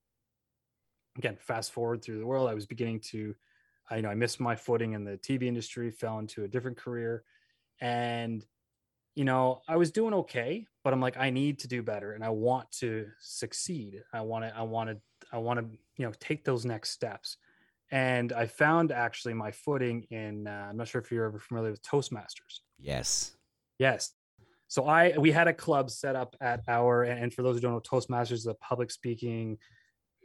[1.18, 3.34] Again, fast forward through the world, I was beginning to,
[3.90, 6.76] I you know I missed my footing in the TV industry, fell into a different
[6.76, 7.24] career,
[7.80, 8.46] and
[9.16, 12.24] you know I was doing okay, but I'm like I need to do better, and
[12.24, 14.04] I want to succeed.
[14.12, 14.98] I want to, I want to,
[15.32, 17.38] I want to, you know, take those next steps.
[17.92, 20.48] And I found actually my footing in.
[20.48, 22.62] Uh, I'm not sure if you're ever familiar with Toastmasters.
[22.78, 23.38] Yes.
[23.80, 24.12] Yes,
[24.74, 27.74] so I we had a club set up at our and for those who don't
[27.74, 29.60] know, Toastmasters is a public speaking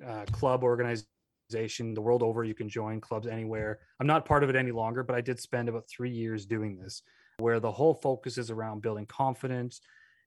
[0.03, 2.45] uh, club organization the world over.
[2.45, 3.81] You can join clubs anywhere.
[4.01, 6.79] I'm not part of it any longer, but I did spend about three years doing
[6.79, 7.03] this,
[7.41, 9.83] where the whole focus is around building confidence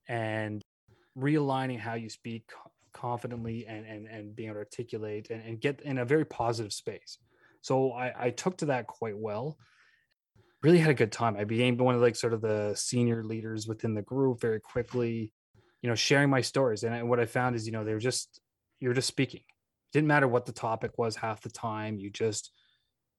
[0.06, 0.62] and
[1.18, 2.48] realigning how you speak
[2.92, 6.72] confidently and and, and being able to articulate and, and get in a very positive
[6.72, 7.18] space.
[7.60, 9.58] So I, I took to that quite well
[10.62, 11.36] really had a good time.
[11.36, 15.32] I became one of like sort of the senior leaders within the group very quickly,
[15.82, 16.84] you know, sharing my stories.
[16.84, 18.40] And what I found is, you know, they were just,
[18.80, 19.40] you're just speaking.
[19.40, 21.98] It didn't matter what the topic was half the time.
[21.98, 22.52] You just,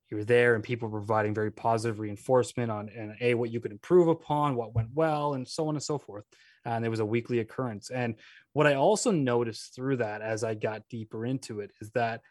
[0.10, 3.60] you were there and people were providing very positive reinforcement on and a what you
[3.60, 6.24] could improve upon, what went well, and so on and so forth.
[6.66, 7.90] And it was a weekly occurrence.
[7.90, 8.16] And
[8.54, 12.22] what I also noticed through that as I got deeper into it is that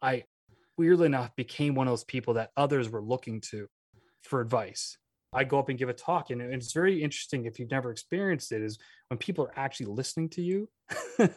[0.00, 0.24] I
[0.78, 3.68] weirdly enough became one of those people that others were looking to
[4.24, 4.96] for advice.
[5.32, 8.52] I go up and give a talk, and it's very interesting if you've never experienced
[8.52, 8.62] it.
[8.62, 10.68] Is when people are actually listening to you,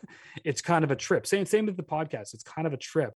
[0.44, 1.26] it's kind of a trip.
[1.26, 2.34] Same same with the podcast.
[2.34, 3.14] It's kind of a trip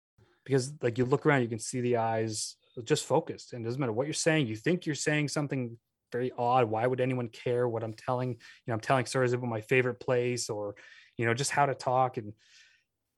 [0.46, 2.56] because like you look around, you can see the eyes
[2.86, 4.48] just focused, and it doesn't matter what you're saying.
[4.48, 5.78] You think you're saying something
[6.12, 6.70] very odd.
[6.70, 8.30] Why would anyone care what I'm telling?
[8.30, 10.76] You know, I'm telling stories about my favorite place or
[11.18, 12.32] you know just how to talk, and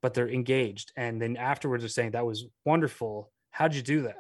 [0.01, 0.91] but they're engaged.
[0.97, 3.31] And then afterwards, they're saying that was wonderful.
[3.51, 4.17] How'd you do that?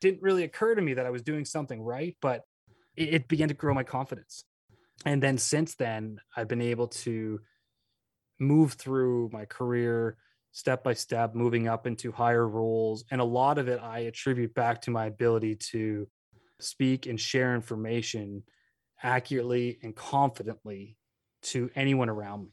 [0.00, 2.42] Didn't really occur to me that I was doing something right, but
[2.96, 4.44] it, it began to grow my confidence.
[5.04, 7.40] And then since then, I've been able to
[8.38, 10.16] move through my career
[10.52, 13.04] step by step, moving up into higher roles.
[13.10, 16.08] And a lot of it I attribute back to my ability to
[16.60, 18.42] speak and share information
[19.02, 20.96] accurately and confidently
[21.42, 22.50] to anyone around me.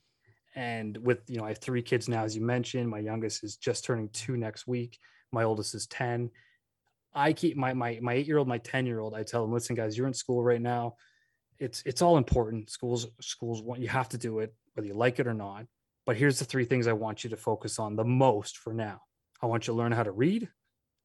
[0.55, 2.89] And with, you know, I have three kids now, as you mentioned.
[2.89, 4.99] My youngest is just turning two next week.
[5.31, 6.29] My oldest is 10.
[7.15, 9.13] I keep my my my eight year old, my ten year old.
[9.13, 10.95] I tell them, listen, guys, you're in school right now.
[11.59, 12.69] It's it's all important.
[12.69, 15.65] Schools schools want you have to do it whether you like it or not.
[16.05, 19.01] But here's the three things I want you to focus on the most for now.
[19.41, 20.49] I want you to learn how to read.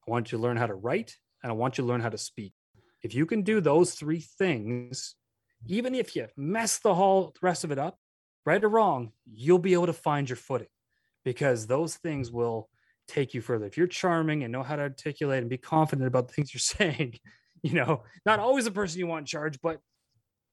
[0.07, 2.09] I want you to learn how to write, and I want you to learn how
[2.09, 2.53] to speak.
[3.01, 5.15] If you can do those three things,
[5.67, 7.97] even if you mess the whole rest of it up,
[8.45, 10.67] right or wrong, you'll be able to find your footing
[11.23, 12.69] because those things will
[13.09, 13.65] take you further.
[13.65, 16.59] If you're charming and know how to articulate and be confident about the things you're
[16.93, 17.19] saying,
[17.63, 19.81] you know, not always the person you want in charge, but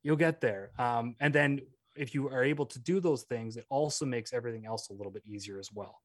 [0.03, 0.71] you'll get there.
[0.79, 1.61] Um, and then
[1.95, 5.13] if you are able to do those things, it also makes everything else a little
[5.13, 6.01] bit easier as well.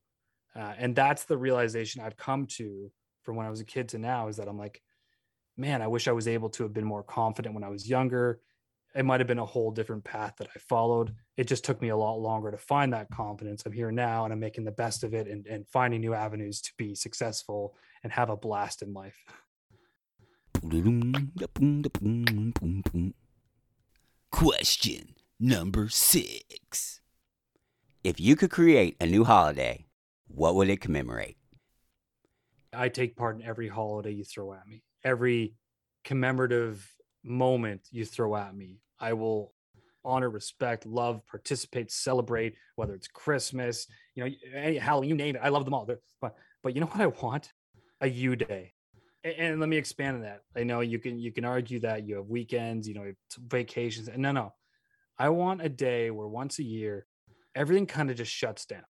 [0.55, 2.91] Uh, and that's the realization I've come to
[3.23, 4.81] from when I was a kid to now is that I'm like,
[5.57, 8.39] man, I wish I was able to have been more confident when I was younger
[8.95, 11.15] it might have been a whole different path that I followed.
[11.37, 13.63] It just took me a lot longer to find that confidence.
[13.65, 16.61] I'm here now and I'm making the best of it and, and finding new avenues
[16.61, 19.15] to be successful and have a blast in life.
[24.31, 26.99] Question number six.
[28.03, 29.85] If you could create a new holiday,
[30.27, 31.37] what would it commemorate?
[32.73, 35.53] I take part in every holiday you throw at me, every
[36.03, 36.87] commemorative
[37.23, 39.53] moment you throw at me, I will
[40.03, 45.41] honor, respect, love, participate, celebrate, whether it's Christmas, you know, any Halloween, you name it.
[45.43, 45.85] I love them all.
[45.85, 47.51] But but you know what I want?
[48.01, 48.73] A you day.
[49.23, 50.41] And, and let me expand on that.
[50.55, 54.07] I know you can you can argue that you have weekends, you know, vacations.
[54.07, 54.53] And no, no.
[55.17, 57.05] I want a day where once a year
[57.55, 58.83] everything kind of just shuts down.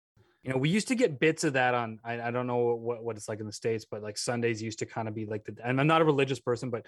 [0.42, 3.02] You know, we used to get bits of that on I, I don't know what,
[3.02, 5.44] what it's like in the States, but like Sundays used to kind of be like
[5.44, 6.86] the and I'm not a religious person, but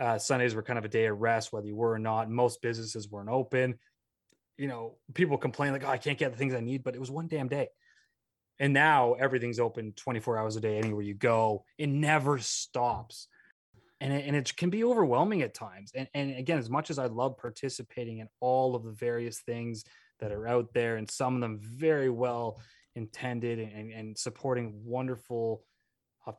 [0.00, 2.30] uh, Sundays were kind of a day of rest, whether you were or not.
[2.30, 3.78] Most businesses weren't open.
[4.58, 7.00] You know, people complain like, "Oh, I can't get the things I need," but it
[7.00, 7.68] was one damn day.
[8.58, 11.64] And now everything's open 24 hours a day, anywhere you go.
[11.78, 13.28] It never stops,
[14.00, 15.92] and it, and it can be overwhelming at times.
[15.94, 19.84] And and again, as much as I love participating in all of the various things
[20.20, 22.60] that are out there, and some of them very well
[22.94, 25.64] intended and, and supporting wonderful,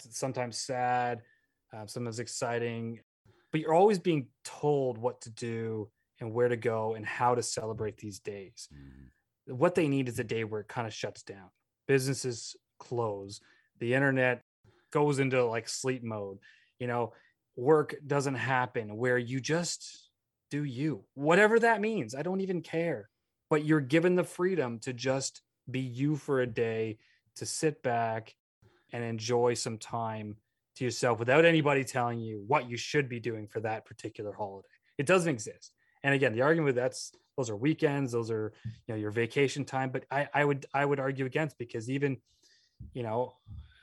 [0.10, 1.22] sometimes sad,
[1.76, 3.00] uh, sometimes exciting
[3.54, 5.88] but you're always being told what to do
[6.20, 8.68] and where to go and how to celebrate these days.
[8.74, 9.56] Mm.
[9.56, 11.52] What they need is a day where it kind of shuts down.
[11.88, 13.40] Businesses close,
[13.80, 14.42] the internet
[14.92, 16.40] goes into like sleep mode.
[16.80, 17.14] You know,
[17.56, 20.10] work doesn't happen where you just
[20.50, 22.16] do you, whatever that means.
[22.16, 23.08] I don't even care.
[23.52, 26.98] But you're given the freedom to just be you for a day,
[27.36, 28.34] to sit back
[28.92, 30.38] and enjoy some time
[30.76, 34.68] to yourself without anybody telling you what you should be doing for that particular holiday.
[34.98, 35.74] It doesn't exist.
[36.04, 38.54] And again, the argument that's those are weekends, those are
[38.88, 39.90] you know your vacation time.
[39.90, 42.18] But I, I would I would argue against because even
[42.94, 43.34] you know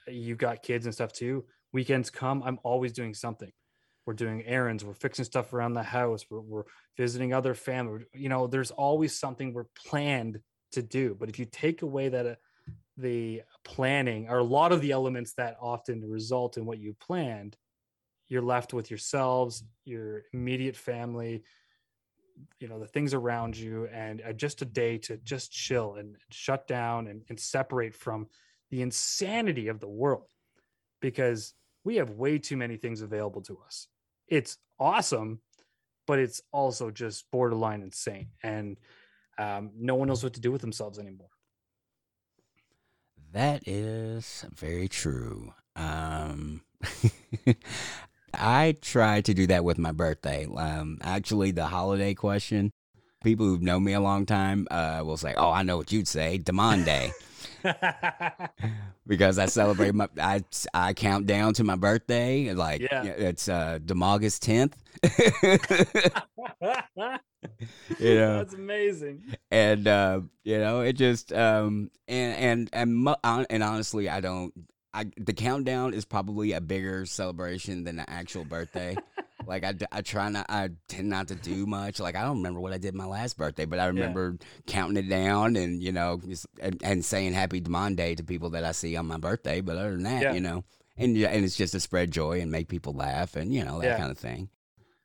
[0.06, 1.44] you've got kids and stuff too.
[1.72, 3.50] Weekends come, I'm always doing something.
[4.06, 6.64] We're doing errands, we're fixing stuff around the house, we're, we're
[6.96, 8.06] visiting other family.
[8.12, 10.40] You know, there's always something we're planned
[10.72, 11.16] to do.
[11.18, 12.34] But if you take away that uh,
[12.96, 17.56] the planning or a lot of the elements that often result in what you planned
[18.28, 21.42] you're left with yourselves your immediate family
[22.58, 26.16] you know the things around you and uh, just a day to just chill and
[26.30, 28.26] shut down and, and separate from
[28.70, 30.30] the insanity of the world.
[31.00, 33.88] Because we have way too many things available to us.
[34.28, 35.40] It's awesome
[36.06, 38.76] but it's also just borderline insane and
[39.38, 41.28] um, no one knows what to do with themselves anymore
[43.32, 45.52] that is very true.
[45.76, 46.62] Um,
[48.34, 50.46] I try to do that with my birthday.
[50.46, 52.72] Um, actually, the holiday question,
[53.22, 56.08] people who've known me a long time uh, will say, "Oh, I know what you'd
[56.08, 57.12] say, Demond Day,"
[59.06, 60.42] because I celebrate my I
[60.74, 62.52] I count down to my birthday.
[62.52, 63.04] Like yeah.
[63.04, 64.76] it's uh, August tenth.
[67.98, 73.62] you know that's amazing and uh you know it just um and and and and
[73.62, 74.52] honestly i don't
[74.92, 78.96] I, the countdown is probably a bigger celebration than the actual birthday.
[79.46, 82.00] Like I, I try not, I tend not to do much.
[82.00, 84.46] Like I don't remember what I did my last birthday, but I remember yeah.
[84.66, 86.20] counting it down and you know,
[86.60, 89.60] and, and, saying Happy Monday to people that I see on my birthday.
[89.60, 90.32] But other than that, yeah.
[90.32, 90.64] you know,
[90.96, 93.86] and and it's just to spread joy and make people laugh and you know that
[93.86, 93.98] yeah.
[93.98, 94.50] kind of thing.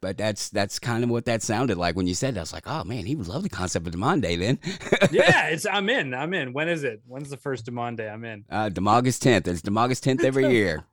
[0.02, 2.40] But that's that's kind of what that sounded like when you said that.
[2.40, 4.60] I was like, oh man, he would love the concept of Demond Day then.
[5.12, 6.14] yeah, it's I'm in.
[6.14, 6.54] I'm in.
[6.54, 7.02] When is it?
[7.08, 8.10] When's the first Demond Day?
[8.10, 8.46] I'm in.
[8.50, 9.48] Uh August 10th.
[9.48, 10.84] It's August 10th every year.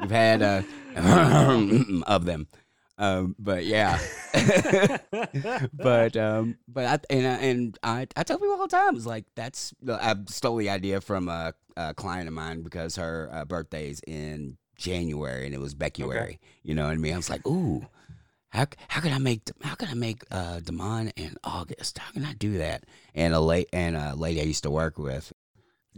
[0.00, 0.62] We've had uh
[2.06, 2.46] of them.
[2.96, 3.98] Um, but yeah,
[5.72, 9.24] but um, but I and and I I tell people all the time it's like
[9.34, 14.00] that's I stole the idea from a, a client of mine because her uh, birthday's
[14.06, 16.20] in January and it was Beccuary.
[16.20, 16.38] Okay.
[16.62, 17.14] You know what I mean?
[17.14, 17.84] I was like, ooh,
[18.50, 21.98] how how can I make how can I make uh Demond in August?
[21.98, 22.84] How can I do that?
[23.14, 25.32] And a late and a lady I used to work with,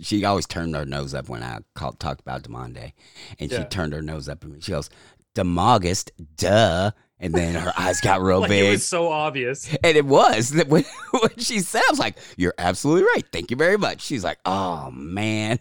[0.00, 2.94] she always turned her nose up when I called, talked about Demond Day,
[3.38, 3.58] and yeah.
[3.58, 4.60] she turned her nose up at me.
[4.60, 4.90] She goes,
[5.36, 8.64] "Demogust, duh." And then her eyes got real like big.
[8.64, 9.72] It was so obvious.
[9.82, 10.52] And it was.
[10.68, 13.24] When, when she said, I was like, You're absolutely right.
[13.32, 14.02] Thank you very much.
[14.02, 15.58] She's like, Oh, man.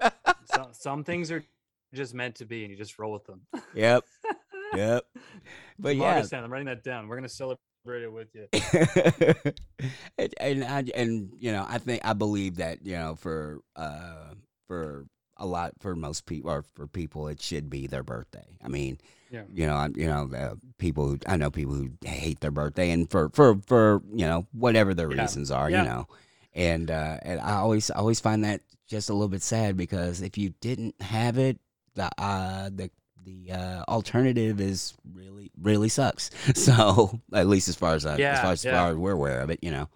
[0.44, 1.44] some, some things are
[1.92, 3.42] just meant to be, and you just roll with them.
[3.74, 4.04] Yep.
[4.74, 5.04] Yep.
[5.78, 7.08] But yeah, I'm writing that down.
[7.08, 8.48] We're gonna celebrate it with you.
[10.18, 14.34] and and, I, and you know, I think I believe that you know for uh
[14.66, 15.06] for
[15.36, 18.56] a lot for most people or for people it should be their birthday.
[18.62, 18.98] I mean,
[19.30, 19.42] yeah.
[19.52, 23.10] you know, you know, uh, people who I know people who hate their birthday and
[23.10, 25.22] for for for you know whatever their yeah.
[25.22, 25.82] reasons are, yeah.
[25.82, 26.08] you know,
[26.54, 30.38] and uh, and I always always find that just a little bit sad because if
[30.38, 31.58] you didn't have it,
[31.94, 32.90] the uh the
[33.24, 36.30] the uh, alternative is really really sucks.
[36.54, 38.72] So at least as far as I, yeah, as far as, yeah.
[38.72, 39.88] far as we're aware of it, you know.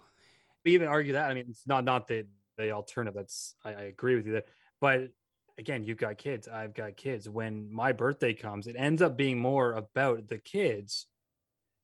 [0.65, 1.29] We even argue that.
[1.29, 2.25] I mean, it's not not the
[2.57, 3.15] the alternative.
[3.15, 4.43] That's I, I agree with you there.
[4.81, 5.11] But
[5.59, 6.47] again, you've got kids.
[6.47, 7.29] I've got kids.
[7.29, 11.07] When my birthday comes, it ends up being more about the kids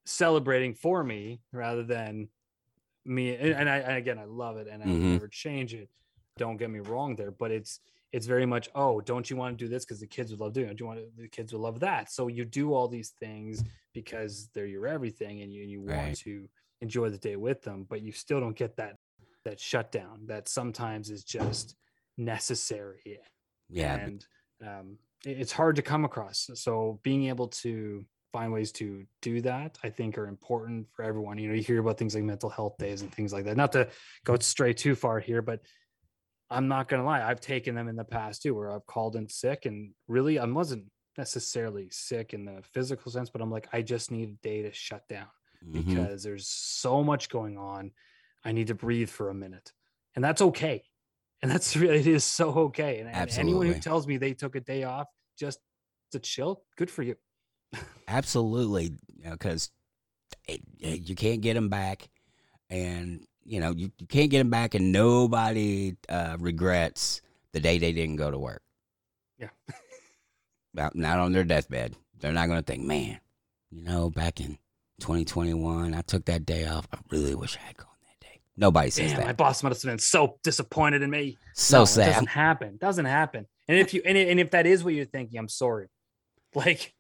[0.05, 2.29] celebrating for me rather than
[3.05, 3.35] me.
[3.35, 5.01] And, and I and again, I love it, and I Mhm.
[5.01, 5.89] never change it.
[6.37, 7.79] Don't get me wrong there, but it's
[8.11, 10.53] it's very much oh, don't you want to do this because the kids would love
[10.53, 10.77] doing it?
[10.77, 12.11] Do you want to, the kids would love that?
[12.11, 13.63] So you do all these things
[13.93, 16.17] because they're your everything, and you you want Right.
[16.17, 16.49] to
[16.81, 18.97] enjoy the day with them, but you still don't get that
[19.45, 21.75] that shutdown that sometimes is just
[22.17, 23.19] necessary
[23.69, 23.95] Yeah.
[23.95, 24.25] and
[24.65, 26.49] um, it's hard to come across.
[26.53, 31.37] So being able to find ways to do that, I think, are important for everyone.
[31.37, 33.57] You know, you hear about things like mental health days and things like that.
[33.57, 33.89] Not to
[34.23, 35.61] go stray too far here, but
[36.49, 39.27] I'm not gonna lie, I've taken them in the past too, where I've called in
[39.27, 40.85] sick, and really, I wasn't
[41.17, 44.71] necessarily sick in the physical sense, but I'm like, I just need a day to
[44.71, 45.27] shut down
[45.65, 45.73] Mhm.
[45.73, 47.91] because there's so much going on.
[48.43, 49.71] I need to breathe for a minute,
[50.13, 50.83] and that's okay.
[51.45, 52.99] And that's really it is so okay.
[52.99, 55.05] And, and anyone who tells me they took a day off
[55.37, 55.59] just
[56.11, 57.15] to chill, good for you.
[58.07, 58.93] Absolutely,
[59.23, 59.69] because
[60.79, 62.09] you can't get them back,
[62.71, 67.21] and you know you, you can't get them back, and nobody uh, regrets
[67.53, 68.63] the day they didn't go to work.
[69.37, 69.49] Yeah.
[70.73, 71.95] Not, not on their deathbed.
[72.19, 73.21] They're not going to think, man,
[73.71, 74.57] you know, back in
[74.99, 76.85] 2021, I took that day off.
[76.91, 77.94] I really wish I had gone.
[78.57, 81.37] Nobody says Damn, my boss must have been so disappointed in me.
[81.53, 82.05] So No, It sad.
[82.13, 82.67] doesn't happen.
[82.75, 83.47] It Doesn't happen.
[83.67, 85.87] And if you and, and if that is what you're thinking, I'm sorry.
[86.55, 86.93] Like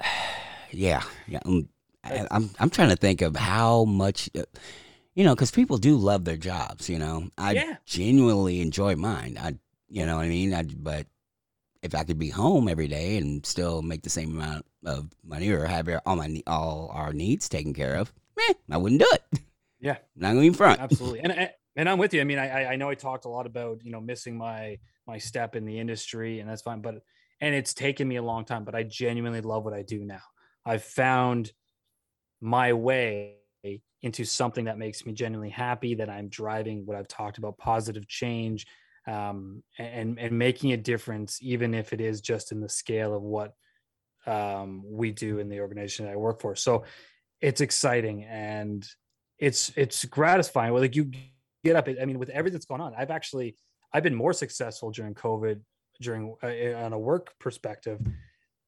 [0.70, 1.40] yeah, yeah.
[1.44, 1.68] um,
[2.04, 4.42] I, Like- I'm I'm trying to think of how much, uh,
[5.14, 6.88] you know, because people do love their jobs.
[6.88, 7.76] You know, I Yeah.
[7.86, 9.38] genuinely enjoy mine.
[9.40, 9.56] I,
[9.88, 10.54] you know what I mean.
[10.54, 11.06] I, but
[11.82, 15.50] if I could be home every day and still make the same amount of money
[15.50, 19.40] or have all my all our needs taken care of, meh, I wouldn't do it.
[19.82, 19.98] Yeah.
[20.16, 20.80] not going even front.
[20.80, 23.24] absolutely and I- and i'm with you i mean I, I- I know i talked
[23.26, 26.80] a lot about you know missing my my step in the industry and that's fine
[26.80, 27.02] but
[27.40, 30.22] and it's taken me a long time but i genuinely love what i do now
[30.64, 31.52] i've found
[32.40, 33.36] my way
[34.02, 38.06] into something that makes me genuinely happy that i'm driving what i've talked about positive
[38.08, 38.66] change
[39.08, 43.22] um, and and making a difference even if it is just in the scale of
[43.22, 43.54] what
[44.26, 46.84] um, we do in the organization that i work for so
[47.40, 48.88] it's exciting and
[49.38, 50.72] it's it's gratifying.
[50.72, 51.10] Well, like you
[51.64, 51.88] get up.
[51.88, 53.56] I mean, with everything that's going on, I've actually
[53.92, 55.60] I've been more successful during COVID,
[56.00, 58.00] during uh, on a work perspective,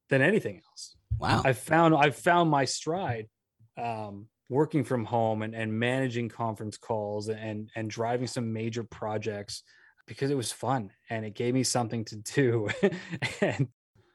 [0.08, 0.96] than anything else.
[1.18, 1.42] Wow.
[1.44, 3.28] I've found I've found my stride
[3.76, 9.62] um, working from home and, and managing conference calls and and driving some major projects
[10.06, 12.68] because it was fun and it gave me something to do
[13.40, 13.68] and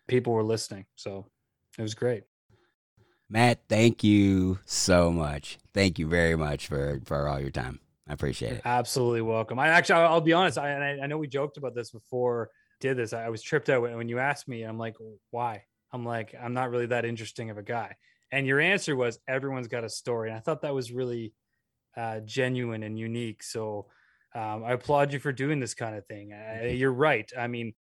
[0.08, 0.86] people were listening.
[0.96, 1.26] So
[1.78, 2.24] it was great.
[3.30, 5.60] Matt, thank you so much.
[5.74, 7.80] Thank you very much for for all your time.
[8.08, 8.62] I appreciate it.
[8.66, 9.60] Absolutely welcome.
[9.60, 10.58] I actually, I'll be honest.
[10.58, 12.50] I, I I know we joked about this before.
[12.80, 13.14] Did this?
[13.14, 14.64] I was tripped out when, when you asked me.
[14.64, 14.96] I'm like,
[15.32, 15.64] why?
[15.92, 17.96] I'm like, I'm not really that interesting of a guy.
[18.32, 20.30] And your answer was, everyone's got a story.
[20.30, 21.34] And I thought that was really
[21.98, 23.44] uh, genuine and unique.
[23.44, 23.88] So
[24.34, 26.32] um, I applaud you for doing this kind of thing.
[26.32, 27.30] Uh, you're right.
[27.38, 27.74] I mean,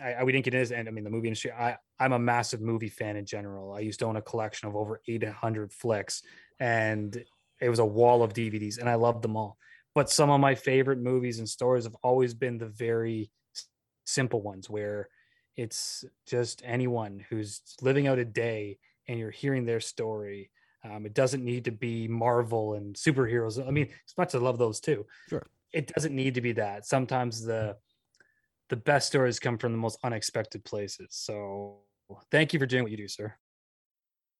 [0.00, 1.52] I, I, we didn't get into this, and I mean, the movie industry.
[1.52, 3.74] I, I'm a massive movie fan in general.
[3.74, 6.22] I used to own a collection of over 800 flicks,
[6.58, 7.22] and
[7.60, 9.58] it was a wall of DVDs, and I loved them all.
[9.94, 13.30] But some of my favorite movies and stories have always been the very
[14.06, 15.08] simple ones, where
[15.56, 20.50] it's just anyone who's living out a day, and you're hearing their story.
[20.82, 23.64] Um, it doesn't need to be Marvel and superheroes.
[23.64, 25.04] I mean, as much as I love those too.
[25.28, 25.46] Sure.
[25.72, 26.86] It doesn't need to be that.
[26.86, 27.76] Sometimes the
[28.70, 31.08] the best stories come from the most unexpected places.
[31.10, 31.80] So
[32.30, 33.34] thank you for doing what you do, sir.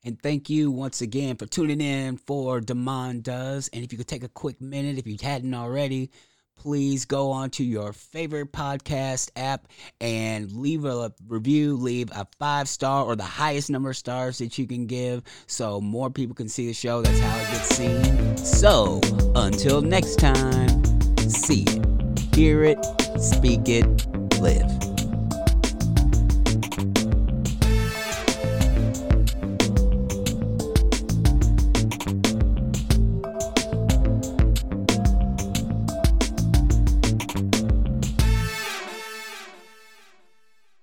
[0.04, 3.68] And thank you once again for tuning in for Demond Does.
[3.72, 6.10] And if you could take a quick minute, if you hadn't already,
[6.56, 9.68] please go on to your favorite podcast app
[10.00, 14.56] and leave a review, leave a five star or the highest number of stars that
[14.58, 17.02] you can give so more people can see the show.
[17.02, 18.36] That's how it gets seen.
[18.38, 19.00] So
[19.34, 20.84] until next time,
[21.28, 22.82] see it, hear it,
[23.18, 24.06] speak it,
[24.40, 24.89] live.